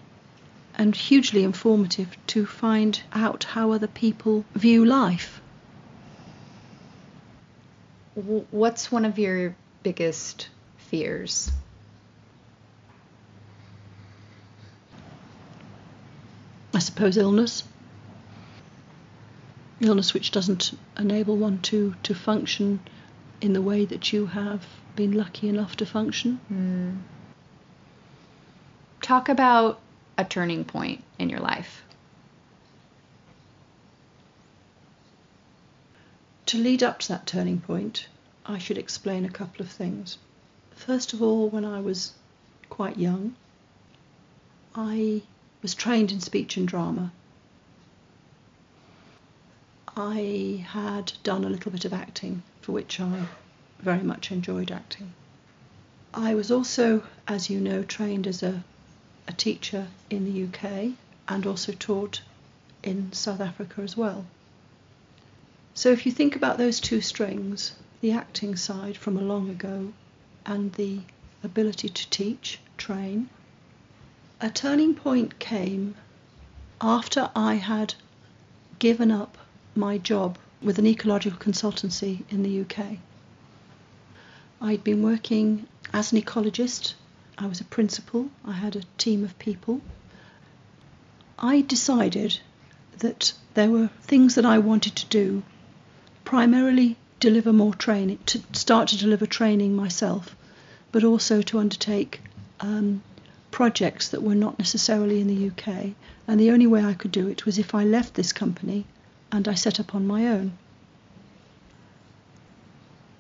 and 0.76 0.96
hugely 0.96 1.44
informative 1.44 2.16
to 2.28 2.46
find 2.46 3.02
out 3.12 3.44
how 3.44 3.72
other 3.72 3.88
people 3.88 4.46
view 4.54 4.86
life. 4.86 5.42
What's 8.16 8.92
one 8.92 9.06
of 9.06 9.20
your 9.20 9.56
biggest 9.84 10.50
fears? 10.78 11.52
I 16.74 16.80
suppose 16.80 17.18
illness. 17.18 17.64
Illness 19.80 20.14
which 20.14 20.32
doesn't 20.32 20.74
enable 20.98 21.38
one 21.38 21.60
to, 21.64 21.96
to 22.04 22.14
function 22.14 22.80
in 23.42 23.54
the 23.54 23.62
way 23.62 23.86
that 23.86 24.12
you 24.14 24.26
have 24.28 24.66
been 24.96 25.14
lucky 25.14 25.48
enough 25.50 25.76
to 25.78 25.86
function. 25.86 26.40
Hmm. 26.48 27.17
Talk 29.08 29.30
about 29.30 29.80
a 30.18 30.26
turning 30.26 30.66
point 30.66 31.02
in 31.18 31.30
your 31.30 31.40
life. 31.40 31.82
To 36.48 36.58
lead 36.58 36.84
up 36.84 37.00
to 37.00 37.08
that 37.08 37.26
turning 37.26 37.62
point, 37.62 38.10
I 38.46 38.58
should 38.58 38.78
explain 38.78 39.24
a 39.24 39.30
couple 39.30 39.62
of 39.62 39.72
things. 39.72 40.18
First 40.72 41.14
of 41.14 41.22
all, 41.22 41.48
when 41.48 41.64
I 41.64 41.80
was 41.80 42.16
quite 42.70 42.98
young, 42.98 43.38
I 44.76 45.22
was 45.62 45.74
trained 45.74 46.12
in 46.12 46.20
speech 46.20 46.58
and 46.58 46.68
drama. 46.68 47.14
I 49.96 50.66
had 50.68 51.14
done 51.24 51.46
a 51.46 51.50
little 51.50 51.72
bit 51.72 51.86
of 51.86 51.94
acting, 51.94 52.44
for 52.60 52.74
which 52.74 53.00
I 53.00 53.28
very 53.80 54.04
much 54.04 54.34
enjoyed 54.34 54.70
acting. 54.70 55.14
I 56.14 56.36
was 56.36 56.52
also, 56.52 57.04
as 57.26 57.50
you 57.50 57.62
know, 57.62 57.84
trained 57.84 58.28
as 58.28 58.44
a, 58.44 58.66
a 59.28 59.34
teacher 59.34 59.88
in 60.10 60.26
the 60.26 60.44
UK 60.46 60.94
and 61.28 61.46
also 61.46 61.72
taught 61.74 62.22
in 62.84 63.12
South 63.12 63.42
Africa 63.42 63.82
as 63.82 63.98
well. 63.98 64.26
So 65.74 65.92
if 65.92 66.06
you 66.06 66.12
think 66.12 66.36
about 66.36 66.58
those 66.58 66.80
two 66.80 67.02
strings, 67.02 67.74
the 68.02 68.12
acting 68.12 68.56
side 68.56 68.98
from 68.98 69.18
a 69.18 69.22
long 69.22 69.50
ago 69.50 69.94
and 70.46 70.74
the 70.74 71.00
ability 71.44 71.90
to 71.90 72.10
teach, 72.10 72.60
train, 72.78 73.30
a 74.40 74.50
turning 74.50 74.94
point 74.94 75.40
came 75.40 75.96
after 76.80 77.30
I 77.36 77.56
had 77.56 77.96
given 78.80 79.12
up 79.12 79.38
my 79.76 79.98
job 79.98 80.38
with 80.62 80.80
an 80.80 80.88
ecological 80.88 81.40
consultancy 81.40 82.24
in 82.30 82.44
the 82.44 82.62
UK. 82.62 82.98
I'd 84.62 84.84
been 84.84 85.04
working 85.04 85.68
as 85.94 86.12
an 86.12 86.22
ecologist, 86.22 86.94
I 87.40 87.46
was 87.46 87.62
a 87.62 87.66
principal, 87.66 88.30
I 88.44 88.54
had 88.54 88.76
a 88.76 88.82
team 88.98 89.24
of 89.24 89.38
people. 89.38 89.82
I 91.38 91.62
decided 91.62 92.40
that 92.98 93.34
there 93.54 93.70
were 93.70 93.90
things 94.02 94.36
that 94.36 94.46
I 94.46 94.58
wanted 94.58 94.96
to 94.96 95.06
do, 95.06 95.44
primarily 96.26 96.98
deliver 97.20 97.54
more 97.54 97.76
training, 97.76 98.20
to 98.26 98.42
start 98.54 98.88
to 98.90 98.98
deliver 98.98 99.28
training 99.28 99.76
myself, 99.76 100.36
but 100.92 101.04
also 101.04 101.42
to 101.44 101.60
undertake 101.60 102.22
um, 102.60 103.04
projects 103.52 104.10
that 104.10 104.24
were 104.24 104.36
not 104.36 104.58
necessarily 104.58 105.22
in 105.22 105.28
the 105.28 105.48
UK. 105.50 105.92
And 106.28 106.40
the 106.40 106.52
only 106.52 106.68
way 106.68 106.84
I 106.84 106.94
could 106.94 107.12
do 107.12 107.28
it 107.28 107.46
was 107.46 107.58
if 107.60 107.76
I 107.76 107.84
left 107.84 108.16
this 108.16 108.34
company 108.34 108.86
and 109.32 109.48
I 109.48 109.54
set 109.54 109.80
up 109.80 109.94
on 109.94 110.08
my 110.08 110.28
own. 110.28 110.58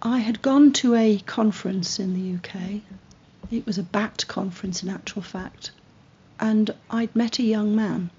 I 0.01 0.19
had 0.19 0.41
gone 0.41 0.73
to 0.73 0.95
a 0.95 1.19
conference 1.19 1.99
in 1.99 2.13
the 2.13 2.38
UK. 2.38 2.82
It 3.49 3.65
was 3.65 3.77
a 3.77 3.83
BAT 3.83 4.25
conference, 4.27 4.83
in 4.83 4.89
actual 4.89 5.21
fact, 5.21 5.71
and 6.38 6.69
I'd 6.89 7.15
met 7.15 7.39
a 7.39 7.43
young 7.43 7.73
man. 7.73 8.10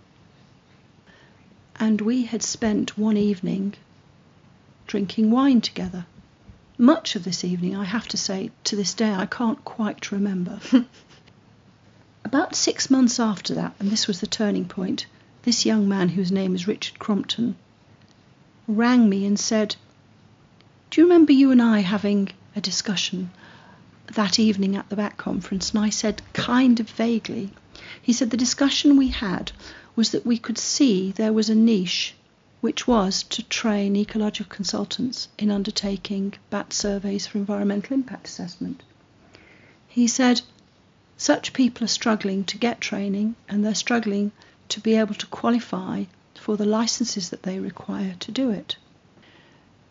and 1.79 2.01
we 2.01 2.25
had 2.25 2.43
spent 2.43 2.97
one 2.97 3.17
evening 3.17 3.75
drinking 4.87 5.31
wine 5.31 5.61
together. 5.61 6.07
Much 6.79 7.15
of 7.15 7.25
this 7.25 7.45
evening, 7.45 7.77
I 7.77 7.85
have 7.85 8.09
to 8.09 8.17
say, 8.17 8.51
to 8.65 8.75
this 8.75 8.95
day, 8.95 9.13
I 9.13 9.27
can't 9.27 9.63
quite 9.67 10.11
remember. 10.11 10.61
About 12.25 12.55
six 12.55 12.89
months 12.91 13.21
after 13.21 13.55
that, 13.55 13.75
and 13.79 13.91
this 13.91 14.07
was 14.07 14.21
the 14.21 14.27
turning 14.27 14.67
point, 14.67 15.05
this 15.43 15.67
young 15.67 15.87
man, 15.89 16.09
whose 16.09 16.33
name 16.33 16.55
is 16.55 16.67
Richard 16.67 16.99
Crompton, 16.99 17.57
rang 18.67 19.09
me 19.09 19.27
and 19.27 19.39
said, 19.39 19.77
Do 20.91 21.01
you 21.01 21.07
remember 21.07 21.33
you 21.33 21.51
and 21.51 21.61
I 21.61 21.81
having 21.81 22.31
a 22.57 22.63
discussion 22.63 23.31
that 24.15 24.39
evening 24.39 24.77
at 24.77 24.89
the 24.89 24.97
bat 24.97 25.17
conference? 25.17 25.71
And 25.71 25.85
I 25.85 25.91
said, 25.91 26.23
kind 26.33 26.81
of 26.81 26.89
vaguely. 26.91 27.51
He 28.01 28.13
said, 28.13 28.31
The 28.31 28.37
discussion 28.37 28.97
we 28.97 29.09
had 29.09 29.53
was 29.95 30.11
that 30.11 30.27
we 30.27 30.39
could 30.39 30.59
see 30.59 31.13
there 31.13 31.33
was 31.33 31.49
a 31.49 31.55
niche 31.55 32.15
which 32.61 32.87
was 32.87 33.23
to 33.23 33.43
train 33.45 33.95
ecological 33.95 34.51
consultants 34.55 35.29
in 35.39 35.51
undertaking 35.51 36.35
bat 36.51 36.73
surveys 36.73 37.27
for 37.27 37.39
environmental 37.39 37.95
impact 37.95 38.27
assessment. 38.27 38.83
He 39.87 40.07
said, 40.07 40.43
such 41.17 41.53
people 41.53 41.85
are 41.85 41.89
struggling 41.89 42.45
to 42.45 42.59
get 42.59 42.81
training 42.81 43.35
and 43.49 43.65
they're 43.65 43.75
struggling 43.75 44.31
to 44.69 44.81
be 44.81 44.95
able 44.95 45.15
to 45.15 45.27
qualify 45.27 46.05
for 46.35 46.57
the 46.57 46.65
licenses 46.65 47.31
that 47.31 47.43
they 47.43 47.59
require 47.59 48.15
to 48.21 48.31
do 48.31 48.51
it. 48.51 48.77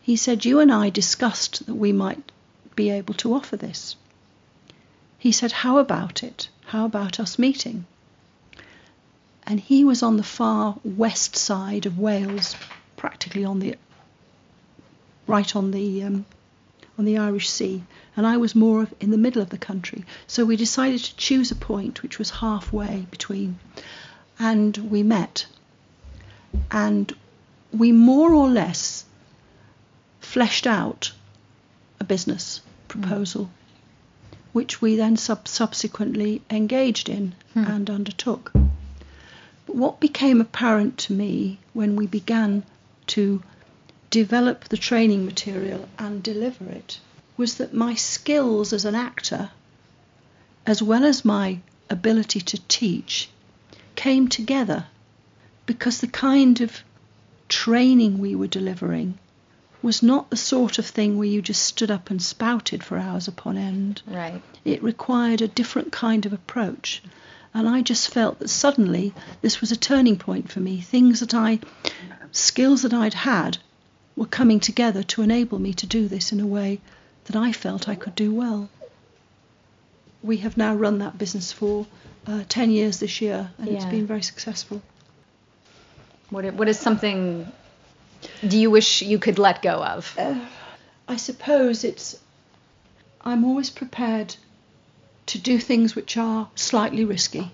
He 0.01 0.15
said, 0.15 0.45
You 0.45 0.61
and 0.61 0.71
I 0.71 0.89
discussed 0.89 1.65
that 1.65 1.75
we 1.75 1.91
might 1.91 2.31
be 2.77 2.89
able 2.89 3.13
to 3.15 3.33
offer 3.33 3.57
this. 3.57 3.97
He 5.17 5.31
said, 5.31 5.51
How 5.51 5.77
about 5.77 6.23
it? 6.23 6.49
How 6.67 6.85
about 6.85 7.19
us 7.19 7.39
meeting? 7.39 7.85
And 9.43 9.59
he 9.59 9.83
was 9.83 10.03
on 10.03 10.17
the 10.17 10.23
far 10.23 10.77
west 10.83 11.35
side 11.35 11.85
of 11.85 11.97
Wales, 11.97 12.55
practically 12.97 13.45
on 13.45 13.59
the 13.59 13.75
right 15.27 15.55
on 15.55 15.71
the 15.71 16.03
um, 16.03 16.25
on 16.97 17.05
the 17.05 17.17
Irish 17.17 17.49
Sea, 17.49 17.83
and 18.15 18.25
I 18.25 18.37
was 18.37 18.55
more 18.55 18.83
of 18.83 18.93
in 18.99 19.11
the 19.11 19.17
middle 19.17 19.41
of 19.41 19.49
the 19.49 19.57
country. 19.57 20.03
So 20.25 20.45
we 20.45 20.55
decided 20.55 21.01
to 21.03 21.15
choose 21.15 21.51
a 21.51 21.55
point 21.55 22.01
which 22.01 22.17
was 22.17 22.29
halfway 22.29 23.07
between, 23.11 23.59
and 24.39 24.75
we 24.77 25.03
met, 25.03 25.45
and 26.71 27.13
we 27.71 27.91
more 27.91 28.33
or 28.33 28.49
less 28.49 29.05
fleshed 30.19 30.65
out 30.67 31.11
a 31.99 32.03
business 32.03 32.61
proposal, 32.87 33.45
mm. 33.45 33.49
Which 34.57 34.81
we 34.81 34.95
then 34.95 35.15
sub- 35.15 35.47
subsequently 35.47 36.41
engaged 36.49 37.09
in 37.09 37.35
mm. 37.55 37.69
and 37.69 37.91
undertook. 37.91 38.51
But 39.67 39.75
what 39.75 39.99
became 39.99 40.41
apparent 40.41 40.97
to 41.05 41.13
me 41.13 41.59
when 41.73 41.95
we 41.95 42.07
began 42.07 42.63
to 43.17 43.43
develop 44.09 44.63
the 44.63 44.83
training 44.89 45.25
material 45.25 45.87
and 45.99 46.23
deliver 46.23 46.65
it 46.71 46.99
was 47.37 47.57
that 47.57 47.71
my 47.71 47.93
skills 47.93 48.73
as 48.73 48.83
an 48.83 48.95
actor, 48.95 49.51
as 50.65 50.81
well 50.81 51.05
as 51.05 51.23
my 51.23 51.59
ability 51.87 52.41
to 52.41 52.57
teach, 52.67 53.29
came 53.93 54.27
together 54.27 54.87
because 55.67 56.01
the 56.01 56.07
kind 56.07 56.61
of 56.61 56.81
training 57.47 58.17
we 58.17 58.33
were 58.33 58.47
delivering 58.47 59.19
was 59.81 60.01
not 60.01 60.29
the 60.29 60.37
sort 60.37 60.79
of 60.79 60.85
thing 60.85 61.17
where 61.17 61.27
you 61.27 61.41
just 61.41 61.63
stood 61.63 61.91
up 61.91 62.09
and 62.09 62.21
spouted 62.21 62.83
for 62.83 62.97
hours 62.97 63.27
upon 63.27 63.57
end. 63.57 64.01
Right. 64.07 64.41
It 64.65 64.81
required 64.81 65.41
a 65.41 65.47
different 65.47 65.91
kind 65.91 66.25
of 66.25 66.33
approach. 66.33 67.03
And 67.53 67.67
I 67.67 67.81
just 67.81 68.09
felt 68.09 68.39
that 68.39 68.49
suddenly 68.49 69.13
this 69.41 69.61
was 69.61 69.71
a 69.71 69.77
turning 69.77 70.17
point 70.17 70.51
for 70.51 70.59
me. 70.59 70.81
Things 70.81 71.19
that 71.21 71.33
I, 71.33 71.59
skills 72.31 72.81
that 72.81 72.93
I'd 72.93 73.13
had, 73.13 73.57
were 74.15 74.25
coming 74.25 74.59
together 74.59 75.03
to 75.03 75.21
enable 75.21 75.59
me 75.59 75.73
to 75.75 75.85
do 75.85 76.07
this 76.07 76.31
in 76.31 76.39
a 76.39 76.47
way 76.47 76.81
that 77.25 77.35
I 77.35 77.51
felt 77.51 77.87
I 77.87 77.95
could 77.95 78.15
do 78.15 78.33
well. 78.33 78.69
We 80.23 80.37
have 80.37 80.57
now 80.57 80.73
run 80.73 80.99
that 80.99 81.17
business 81.17 81.51
for 81.51 81.85
uh, 82.25 82.43
10 82.49 82.71
years 82.71 82.99
this 82.99 83.21
year, 83.21 83.51
and 83.57 83.67
yeah. 83.67 83.75
it's 83.75 83.85
been 83.85 84.07
very 84.07 84.23
successful. 84.23 84.81
What, 86.29 86.51
what 86.55 86.67
is 86.67 86.79
something 86.79 87.49
do 88.47 88.57
you 88.57 88.69
wish 88.69 89.01
you 89.01 89.19
could 89.19 89.39
let 89.39 89.61
go 89.61 89.83
of? 89.83 90.13
Uh, 90.17 90.39
I 91.07 91.15
suppose 91.17 91.83
it's. 91.83 92.19
I'm 93.21 93.43
always 93.43 93.69
prepared 93.69 94.35
to 95.27 95.37
do 95.37 95.59
things 95.59 95.95
which 95.95 96.17
are 96.17 96.49
slightly 96.55 97.05
risky. 97.05 97.51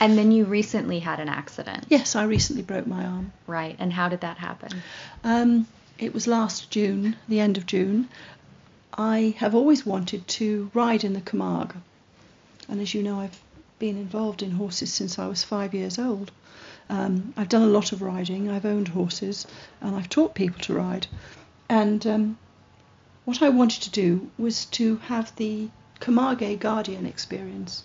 And 0.00 0.18
then 0.18 0.32
you 0.32 0.44
recently 0.44 0.98
had 0.98 1.20
an 1.20 1.28
accident. 1.28 1.86
Yes, 1.88 2.16
I 2.16 2.24
recently 2.24 2.62
broke 2.62 2.86
my 2.86 3.04
arm. 3.04 3.32
Right. 3.46 3.76
And 3.78 3.92
how 3.92 4.08
did 4.08 4.22
that 4.22 4.38
happen? 4.38 4.82
Um, 5.22 5.66
it 5.98 6.12
was 6.12 6.26
last 6.26 6.70
June, 6.70 7.16
the 7.28 7.40
end 7.40 7.56
of 7.56 7.66
June. 7.66 8.08
I 8.96 9.34
have 9.38 9.54
always 9.54 9.86
wanted 9.86 10.26
to 10.28 10.70
ride 10.74 11.04
in 11.04 11.12
the 11.12 11.20
Camargue. 11.20 11.76
And 12.68 12.80
as 12.80 12.94
you 12.94 13.02
know, 13.02 13.20
I've 13.20 13.40
been 13.78 13.96
involved 13.96 14.42
in 14.42 14.52
horses 14.52 14.92
since 14.92 15.18
I 15.18 15.26
was 15.26 15.44
five 15.44 15.74
years 15.74 15.98
old. 15.98 16.32
Um, 16.88 17.32
I've 17.36 17.48
done 17.48 17.62
a 17.62 17.66
lot 17.66 17.92
of 17.92 18.02
riding, 18.02 18.50
I've 18.50 18.64
owned 18.64 18.88
horses, 18.88 19.46
and 19.80 19.96
I've 19.96 20.08
taught 20.08 20.34
people 20.34 20.60
to 20.62 20.74
ride. 20.74 21.06
And 21.68 22.06
um, 22.06 22.38
what 23.24 23.42
I 23.42 23.48
wanted 23.48 23.82
to 23.84 23.90
do 23.90 24.30
was 24.38 24.66
to 24.66 24.96
have 24.96 25.34
the 25.36 25.70
Camargue 26.00 26.58
Gardian 26.58 27.06
experience 27.06 27.84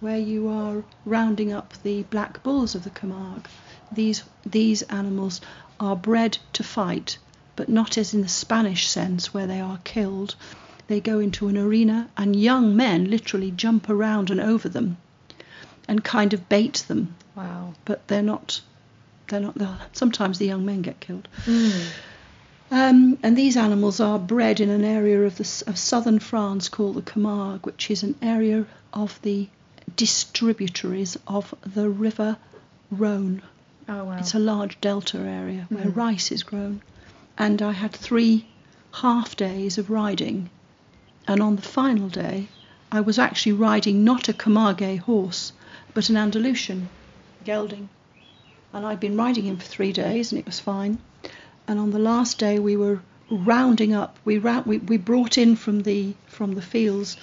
where 0.00 0.18
you 0.18 0.48
are 0.48 0.84
rounding 1.06 1.50
up 1.50 1.72
the 1.82 2.02
black 2.02 2.42
bulls 2.42 2.74
of 2.74 2.84
the 2.84 2.90
Camargue. 2.90 3.46
These, 3.90 4.22
these 4.44 4.82
animals 4.82 5.40
are 5.80 5.96
bred 5.96 6.36
to 6.52 6.62
fight, 6.62 7.16
but 7.56 7.70
not 7.70 7.96
as 7.96 8.12
in 8.12 8.20
the 8.20 8.28
Spanish 8.28 8.86
sense 8.86 9.32
where 9.32 9.46
they 9.46 9.60
are 9.60 9.78
killed. 9.84 10.34
They 10.88 11.00
go 11.00 11.20
into 11.20 11.48
an 11.48 11.56
arena, 11.56 12.10
and 12.18 12.36
young 12.36 12.76
men 12.76 13.10
literally 13.10 13.50
jump 13.50 13.88
around 13.88 14.30
and 14.30 14.40
over 14.40 14.68
them 14.68 14.98
and 15.88 16.04
kind 16.04 16.34
of 16.34 16.48
bait 16.50 16.84
them. 16.88 17.14
Wow. 17.36 17.74
But 17.84 18.06
they're 18.08 18.22
not. 18.22 18.60
They're 19.28 19.40
not. 19.40 19.54
They're, 19.54 19.78
sometimes 19.92 20.38
the 20.38 20.46
young 20.46 20.64
men 20.64 20.82
get 20.82 21.00
killed. 21.00 21.28
Mm. 21.44 21.86
Um, 22.70 23.18
and 23.22 23.36
these 23.36 23.56
animals 23.56 24.00
are 24.00 24.18
bred 24.18 24.58
in 24.60 24.70
an 24.70 24.84
area 24.84 25.22
of, 25.22 25.36
the, 25.36 25.64
of 25.66 25.78
southern 25.78 26.18
France 26.18 26.68
called 26.68 26.96
the 26.96 27.02
Camargue, 27.02 27.64
which 27.64 27.90
is 27.90 28.02
an 28.02 28.16
area 28.22 28.66
of 28.92 29.20
the 29.22 29.48
distributaries 29.96 31.18
of 31.28 31.54
the 31.62 31.88
River 31.88 32.36
Rhone. 32.90 33.42
Oh, 33.88 34.04
wow. 34.04 34.16
It's 34.18 34.34
a 34.34 34.38
large 34.38 34.80
delta 34.80 35.18
area 35.18 35.66
where 35.68 35.84
mm. 35.84 35.96
rice 35.96 36.32
is 36.32 36.42
grown. 36.42 36.82
And 37.36 37.60
I 37.60 37.72
had 37.72 37.92
three 37.92 38.46
half 38.92 39.36
days 39.36 39.76
of 39.76 39.90
riding. 39.90 40.50
And 41.28 41.40
on 41.40 41.56
the 41.56 41.62
final 41.62 42.08
day, 42.08 42.48
I 42.90 43.02
was 43.02 43.18
actually 43.18 43.52
riding 43.52 44.04
not 44.04 44.28
a 44.28 44.32
Camargue 44.32 45.00
horse, 45.00 45.52
but 45.92 46.08
an 46.08 46.16
Andalusian 46.16 46.88
gelding. 47.44 47.88
And 48.72 48.84
I'd 48.84 49.00
been 49.00 49.16
riding 49.16 49.44
him 49.44 49.56
for 49.56 49.66
three 49.66 49.92
days, 49.92 50.32
and 50.32 50.38
it 50.38 50.46
was 50.46 50.60
fine. 50.60 50.98
And 51.68 51.78
on 51.78 51.90
the 51.90 51.98
last 51.98 52.38
day, 52.38 52.58
we 52.58 52.76
were 52.76 53.00
rounding 53.30 53.94
up. 53.94 54.18
We, 54.24 54.38
we, 54.38 54.78
we 54.78 54.96
brought 54.96 55.38
in 55.38 55.56
from 55.56 55.82
the 55.82 56.14
from 56.26 56.54
the 56.54 56.62
fields 56.62 57.16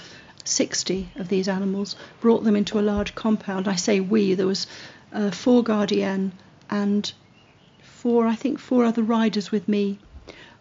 60 0.43 1.09
of 1.15 1.27
these 1.29 1.47
animals, 1.47 1.95
brought 2.19 2.43
them 2.43 2.55
into 2.55 2.79
a 2.79 2.81
large 2.81 3.13
compound. 3.15 3.67
I 3.67 3.75
say 3.75 3.99
we, 3.99 4.33
there 4.33 4.47
was 4.47 4.67
uh, 5.13 5.31
four 5.31 5.63
Gardienne 5.63 6.31
and 6.69 7.11
four, 7.81 8.25
I 8.25 8.35
think, 8.35 8.59
four 8.59 8.83
other 8.85 9.03
riders 9.03 9.51
with 9.51 9.67
me. 9.67 9.99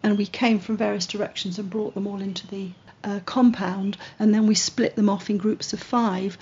And 0.03 0.17
we 0.17 0.25
came 0.25 0.59
from 0.59 0.77
various 0.77 1.07
directions 1.07 1.59
and 1.59 1.69
brought 1.69 1.93
them 1.93 2.07
all 2.07 2.21
into 2.21 2.47
the 2.47 2.71
uh, 3.03 3.19
compound. 3.25 3.97
And 4.19 4.33
then 4.33 4.47
we 4.47 4.55
split 4.55 4.95
them 4.95 5.09
off 5.09 5.29
in 5.29 5.37
groups 5.37 5.73
of 5.73 5.81
five 5.81 6.37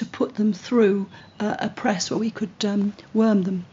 to 0.00 0.06
put 0.06 0.34
them 0.36 0.54
through 0.54 1.06
uh, 1.38 1.56
a 1.58 1.68
press 1.68 2.10
where 2.10 2.18
we 2.18 2.30
could 2.30 2.64
um, 2.64 2.94
worm 3.12 3.42
them. 3.42 3.66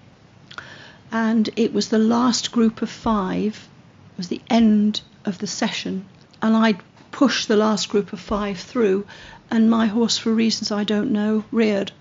And 1.09 1.49
it 1.55 1.73
was 1.73 1.87
the 1.87 1.97
last 1.97 2.51
group 2.51 2.81
of 2.81 2.89
five, 2.89 3.69
it 4.11 4.17
was 4.17 4.27
the 4.27 4.41
end 4.49 4.99
of 5.23 5.37
the 5.37 5.47
session. 5.47 6.05
And 6.41 6.53
I'd 6.53 6.81
pushed 7.11 7.47
the 7.47 7.55
last 7.55 7.87
group 7.87 8.11
of 8.11 8.19
five 8.19 8.59
through, 8.59 9.07
and 9.49 9.69
my 9.69 9.85
horse, 9.85 10.17
for 10.17 10.33
reasons 10.33 10.69
I 10.69 10.83
don't 10.83 11.11
know, 11.11 11.45
reared. 11.49 11.93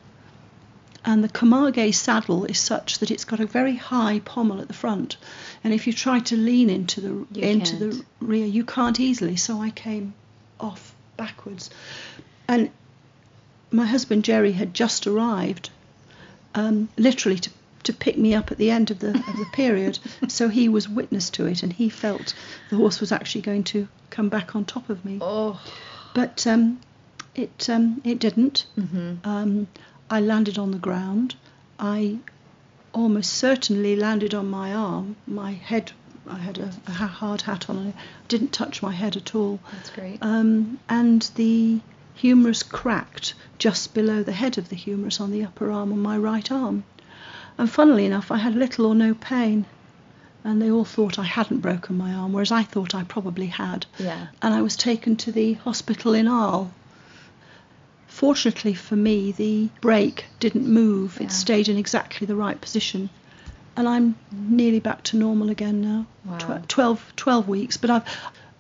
And 1.05 1.23
the 1.23 1.29
Camargue 1.29 1.95
saddle 1.95 2.47
is 2.47 2.59
such 2.59 2.99
that 2.99 3.13
it's 3.13 3.25
got 3.25 3.39
a 3.39 3.47
very 3.47 3.77
high 3.77 4.19
pommel 4.25 4.61
at 4.61 4.67
the 4.67 4.75
front, 4.75 5.19
and 5.63 5.73
if 5.73 5.87
you 5.87 5.93
try 5.93 6.19
to 6.19 6.37
lean 6.37 6.69
into 6.69 7.01
the 7.01 7.41
you 7.41 7.49
into 7.49 7.77
can't. 7.77 7.93
the 7.93 8.05
rear, 8.21 8.47
you 8.47 8.65
can't 8.65 8.99
easily. 8.99 9.37
So 9.37 9.63
I 9.63 9.71
came 9.71 10.15
off 10.59 10.97
backwards, 11.17 11.71
and 12.49 12.71
my 13.77 13.87
husband 13.87 14.25
Jerry 14.25 14.53
had 14.53 14.75
just 14.75 15.07
arrived, 15.07 15.71
um, 16.55 16.89
literally 16.97 17.39
to 17.39 17.51
to 17.85 17.93
pick 17.93 18.19
me 18.19 18.35
up 18.35 18.51
at 18.51 18.59
the 18.59 18.71
end 18.71 18.91
of 18.91 18.99
the 18.99 19.11
of 19.11 19.37
the 19.39 19.47
period. 19.53 19.99
so 20.29 20.49
he 20.49 20.69
was 20.69 20.89
witness 20.89 21.31
to 21.31 21.47
it, 21.47 21.63
and 21.63 21.73
he 21.73 21.89
felt 21.89 22.35
the 22.71 22.77
horse 22.77 23.01
was 23.01 23.13
actually 23.13 23.43
going 23.43 23.65
to 23.65 23.87
come 24.11 24.29
back 24.29 24.57
on 24.57 24.65
top 24.65 24.91
of 24.91 25.05
me. 25.05 25.19
Oh. 25.21 25.61
But 26.15 26.47
um, 26.47 26.81
it 27.35 27.69
um, 27.69 28.01
it 28.05 28.19
didn't. 28.19 28.67
Mm-hmm. 28.79 29.29
Um, 29.29 29.69
I 30.11 30.21
landed 30.21 30.59
on 30.59 30.71
the 30.71 30.79
ground. 30.79 31.37
I 31.79 32.19
almost 32.93 33.35
certainly 33.35 33.95
landed 33.95 34.35
on 34.35 34.49
my 34.49 34.73
arm. 34.73 35.17
My 35.27 35.53
head, 35.53 35.93
I 36.27 36.39
had 36.39 36.59
a, 36.59 36.73
a 36.87 36.93
hard 36.93 37.43
hat 37.43 37.69
on, 37.69 37.77
and 37.77 37.89
it 37.89 37.95
didn't 38.29 38.53
touch 38.53 38.83
my 38.83 38.93
head 38.93 39.17
at 39.17 39.35
all. 39.35 39.61
That's 39.73 39.91
great. 39.91 40.19
Um, 40.23 40.79
and 40.89 41.23
the 41.35 41.81
humerus 42.17 42.63
cracked 42.63 43.35
just 43.59 43.95
below 43.95 44.23
the 44.23 44.33
head 44.33 44.59
of 44.59 44.69
the 44.69 44.77
humerus 44.77 45.21
on 45.21 45.31
the 45.31 45.45
upper 45.45 45.71
arm 45.71 45.93
on 45.93 46.01
my 46.01 46.17
right 46.19 46.51
arm. 46.51 46.83
And 47.59 47.71
funnily 47.71 48.05
enough, 48.07 48.31
I 48.31 48.39
had 48.39 48.55
little 48.55 48.87
or 48.87 48.95
no 48.95 49.15
pain. 49.15 49.67
And 50.45 50.61
they 50.63 50.71
all 50.71 50.85
thought 50.85 51.19
I 51.19 51.25
hadn't 51.25 51.61
broken 51.61 51.97
my 51.99 52.13
arm, 52.13 52.33
whereas 52.33 52.53
I 52.53 52.63
thought 52.63 52.95
I 52.95 53.03
probably 53.05 53.47
had. 53.47 53.87
yeah. 53.99 54.29
And 54.43 54.55
I 54.55 54.63
was 54.63 54.77
taken 54.77 55.17
to 55.17 55.33
the 55.33 55.55
hospital 55.55 56.15
in 56.15 56.29
Arles. 56.29 56.69
Fortunately 58.07 58.73
for 58.75 58.97
me, 58.97 59.33
the 59.33 59.69
break 59.81 60.25
didn't 60.41 60.67
move. 60.67 61.17
Yeah. 61.19 61.27
It 61.27 61.33
stayed 61.33 61.69
in 61.69 61.77
exactly 61.77 62.27
the 62.27 62.37
right 62.37 62.59
position. 62.61 63.11
And 63.77 63.87
I'm 63.89 64.17
nearly 64.33 64.81
back 64.81 65.03
to 65.05 65.17
normal 65.19 65.51
again 65.51 65.83
now. 65.83 66.07
Wow. 66.25 66.39
Tw- 66.61 66.69
12, 66.69 67.13
12 67.17 67.49
weeks, 67.49 67.77
but 67.77 67.91
I've 67.91 68.05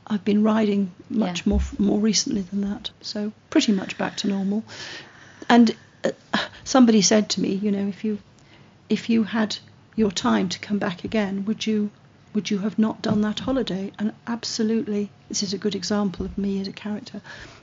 I've 0.06 0.24
been 0.24 0.42
riding 0.42 0.92
much 1.10 1.38
Yeah. 1.46 1.50
more 1.50 1.60
more 1.78 1.98
recently 2.00 2.42
than 2.42 2.60
that. 2.62 2.90
So 3.00 3.32
pretty 3.50 3.72
much 3.72 3.98
back 3.98 4.16
to 4.18 4.28
normal. 4.28 4.64
And 5.48 5.74
uh, 6.04 6.10
somebody 6.64 7.02
said 7.02 7.28
to 7.30 7.40
me, 7.40 7.54
you 7.54 7.70
know, 7.72 7.88
if 7.88 8.04
you 8.04 8.18
if 8.88 9.10
you 9.10 9.24
had 9.24 9.56
your 9.96 10.10
time 10.12 10.48
to 10.50 10.58
come 10.58 10.78
back 10.78 11.04
again, 11.04 11.44
would 11.46 11.66
you 11.66 11.90
would 12.34 12.50
you 12.50 12.58
have 12.58 12.78
not 12.78 13.00
done 13.02 13.22
that 13.22 13.38
holiday? 13.40 13.90
And 13.98 14.12
absolutely, 14.26 15.10
this 15.28 15.42
is 15.42 15.54
a 15.54 15.58
good 15.58 15.74
example 15.74 16.26
of 16.26 16.36
me 16.36 16.60
as 16.60 16.68
a 16.68 16.72
character. 16.72 17.20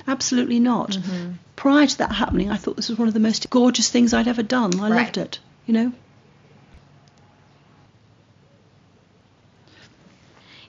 Absolutely 0.08 0.60
not. 0.60 0.92
Mm-hmm. 0.92 1.34
Prior 1.56 1.86
to 1.86 1.98
that 2.00 2.12
happening, 2.14 2.50
I 2.52 2.58
thought 2.58 2.76
this 2.76 2.90
was 2.90 2.98
one 2.98 3.08
of 3.08 3.14
the 3.14 3.20
most 3.20 3.50
gorgeous 3.52 3.90
things 3.90 4.14
I'd 4.14 4.28
ever 4.28 4.44
done. 4.44 4.80
I 4.80 4.90
Right. 4.90 5.04
loved 5.06 5.18
it. 5.18 5.40
You 5.68 5.74
know. 5.76 5.92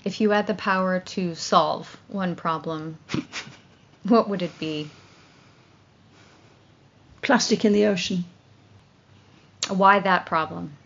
If 0.05 0.21
you 0.21 0.31
had 0.31 0.47
the 0.47 0.55
power 0.55 1.01
to 1.01 1.35
solve 1.35 1.97
one 2.09 2.37
problem, 2.37 2.99
what 4.03 4.29
would 4.29 4.43
it 4.43 4.59
be? 4.59 4.91
Plastic 7.23 7.65
in 7.65 7.73
the 7.73 7.87
ocean. 7.87 8.27
Why 9.69 9.99
that 10.01 10.27
problem? 10.27 10.77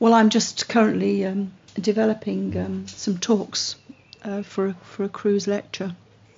Well, 0.00 0.14
I'm 0.14 0.30
just 0.30 0.68
currently 0.68 1.24
um, 1.26 1.52
developing 1.78 2.56
um, 2.56 2.88
some 2.88 3.18
talks 3.18 3.76
uh, 4.22 4.42
for 4.42 4.68
a, 4.68 4.74
for 4.82 5.04
a 5.04 5.08
cruise 5.08 5.46
lecture. 5.46 5.94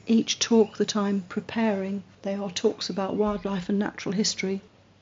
Each 0.08 0.38
talk 0.38 0.76
that 0.78 0.96
I'm 0.96 1.22
preparing, 1.22 2.02
they 2.22 2.34
are 2.34 2.50
talks 2.50 2.90
about 2.90 3.14
wildlife 3.14 3.68
and 3.68 3.78
natural 3.78 4.12
history, 4.12 4.60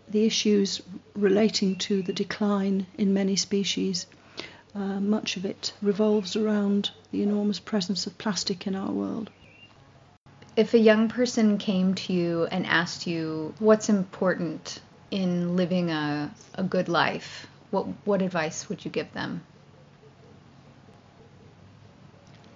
the 0.08 0.26
issues 0.26 0.82
relating 1.14 1.76
to 1.76 2.02
the 2.02 2.12
decline 2.12 2.86
in 2.98 3.14
many 3.14 3.36
species. 3.36 4.06
Uh, 4.74 4.98
much 4.98 5.36
of 5.36 5.44
it 5.44 5.72
revolves 5.80 6.34
around 6.34 6.90
the 7.12 7.22
enormous 7.22 7.60
presence 7.60 8.08
of 8.08 8.18
plastic 8.18 8.66
in 8.66 8.74
our 8.74 8.90
world. 8.90 9.30
If 10.56 10.74
a 10.74 10.78
young 10.78 11.08
person 11.08 11.58
came 11.58 11.94
to 11.94 12.12
you 12.12 12.46
and 12.50 12.66
asked 12.66 13.06
you 13.06 13.54
what's 13.60 13.88
important 13.88 14.80
in 15.12 15.54
living 15.54 15.90
a, 15.90 16.34
a 16.54 16.64
good 16.64 16.88
life, 16.88 17.46
what, 17.70 17.86
what 18.04 18.20
advice 18.20 18.68
would 18.68 18.84
you 18.84 18.90
give 18.90 19.12
them? 19.12 19.42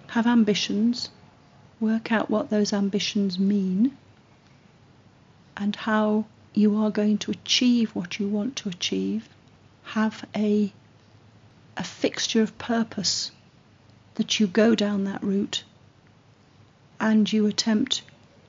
Have 0.07 0.27
ambitions, 0.27 1.09
work 1.79 2.11
out 2.11 2.29
what 2.29 2.49
those 2.49 2.73
ambitions 2.73 3.39
mean, 3.39 3.95
and 5.55 5.75
how 5.75 6.25
you 6.53 6.75
are 6.77 6.89
going 6.89 7.17
to 7.19 7.31
achieve 7.31 7.91
what 7.91 8.19
you 8.19 8.27
want 8.27 8.55
to 8.57 8.69
achieve. 8.69 9.29
Have 9.83 10.25
a 10.35 10.73
a 11.79 11.83
fixture 11.83 12.41
of 12.41 12.57
purpose 12.57 13.31
that 14.15 14.39
you 14.39 14.45
go 14.45 14.75
down 14.75 15.05
that 15.05 15.23
route 15.23 15.63
and 16.99 17.31
you 17.31 17.47
attempt 17.47 18.01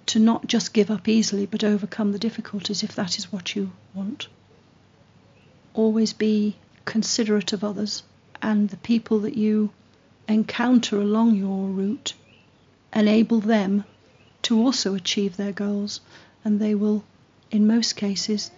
to 0.05 0.19
not 0.19 0.47
just 0.49 0.75
give 0.75 0.91
up 0.91 1.07
easily 1.07 1.47
but 1.47 1.63
overcome 1.63 2.11
the 2.11 2.19
difficulties 2.19 2.83
if 2.83 2.97
that 2.97 3.17
is 3.17 3.33
what 3.33 3.55
you 3.55 3.71
want. 3.95 4.27
Always 5.73 6.13
be 6.13 6.57
considerate 6.85 7.53
of 7.53 7.63
others 7.63 8.03
and 8.43 8.69
the 8.69 8.77
people 8.79 9.21
that 9.21 9.37
you 9.37 9.71
encounter 10.27 11.01
along 11.01 11.37
your 11.37 11.69
route, 11.69 12.15
enable 12.93 13.39
them 13.41 13.85
to 14.43 14.59
also 14.59 14.95
achieve 14.95 15.37
their 15.37 15.53
goals, 15.53 16.01
and 16.45 16.59
they 16.59 16.75
will, 16.75 17.05
in 17.51 17.67
most 17.67 17.95
cases, 17.95 18.51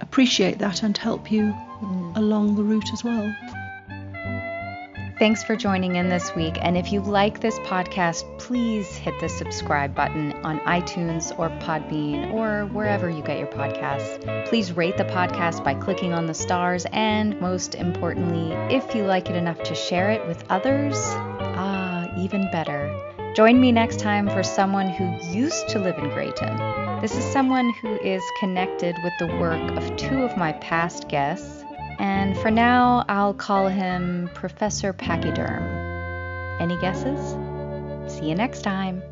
appreciate 0.00 0.58
that 0.58 0.82
and 0.82 0.96
help 0.98 1.32
you 1.32 1.54
mm. 1.80 2.16
along 2.16 2.54
the 2.56 2.62
route 2.62 2.92
as 2.92 3.02
well. 3.02 3.34
Thanks 5.22 5.44
for 5.44 5.54
joining 5.54 5.94
in 5.94 6.08
this 6.08 6.34
week. 6.34 6.58
And 6.62 6.76
if 6.76 6.92
you 6.92 7.00
like 7.00 7.38
this 7.38 7.56
podcast, 7.60 8.24
please 8.40 8.96
hit 8.96 9.14
the 9.20 9.28
subscribe 9.28 9.94
button 9.94 10.32
on 10.42 10.58
iTunes 10.62 11.30
or 11.38 11.48
Podbean 11.60 12.32
or 12.32 12.66
wherever 12.72 13.08
you 13.08 13.22
get 13.22 13.38
your 13.38 13.46
podcasts. 13.46 14.48
Please 14.48 14.72
rate 14.72 14.96
the 14.96 15.04
podcast 15.04 15.62
by 15.62 15.74
clicking 15.74 16.12
on 16.12 16.26
the 16.26 16.34
stars. 16.34 16.86
And 16.90 17.40
most 17.40 17.76
importantly, 17.76 18.50
if 18.74 18.96
you 18.96 19.04
like 19.04 19.30
it 19.30 19.36
enough 19.36 19.62
to 19.62 19.76
share 19.76 20.10
it 20.10 20.26
with 20.26 20.44
others, 20.50 20.96
ah, 20.98 22.12
even 22.18 22.50
better. 22.50 22.92
Join 23.36 23.60
me 23.60 23.70
next 23.70 24.00
time 24.00 24.28
for 24.28 24.42
someone 24.42 24.88
who 24.88 25.04
used 25.30 25.68
to 25.68 25.78
live 25.78 25.98
in 25.98 26.08
Grayton. 26.08 26.58
This 27.00 27.14
is 27.14 27.22
someone 27.22 27.70
who 27.80 27.94
is 28.00 28.24
connected 28.40 28.96
with 29.04 29.12
the 29.20 29.28
work 29.36 29.70
of 29.76 29.96
two 29.96 30.24
of 30.24 30.36
my 30.36 30.50
past 30.54 31.08
guests. 31.08 31.61
And 32.02 32.36
for 32.36 32.50
now, 32.50 33.04
I'll 33.08 33.32
call 33.32 33.68
him 33.68 34.28
Professor 34.34 34.92
Pachyderm. 34.92 35.62
Any 36.60 36.76
guesses? 36.80 37.36
See 38.12 38.28
you 38.28 38.34
next 38.34 38.62
time. 38.62 39.04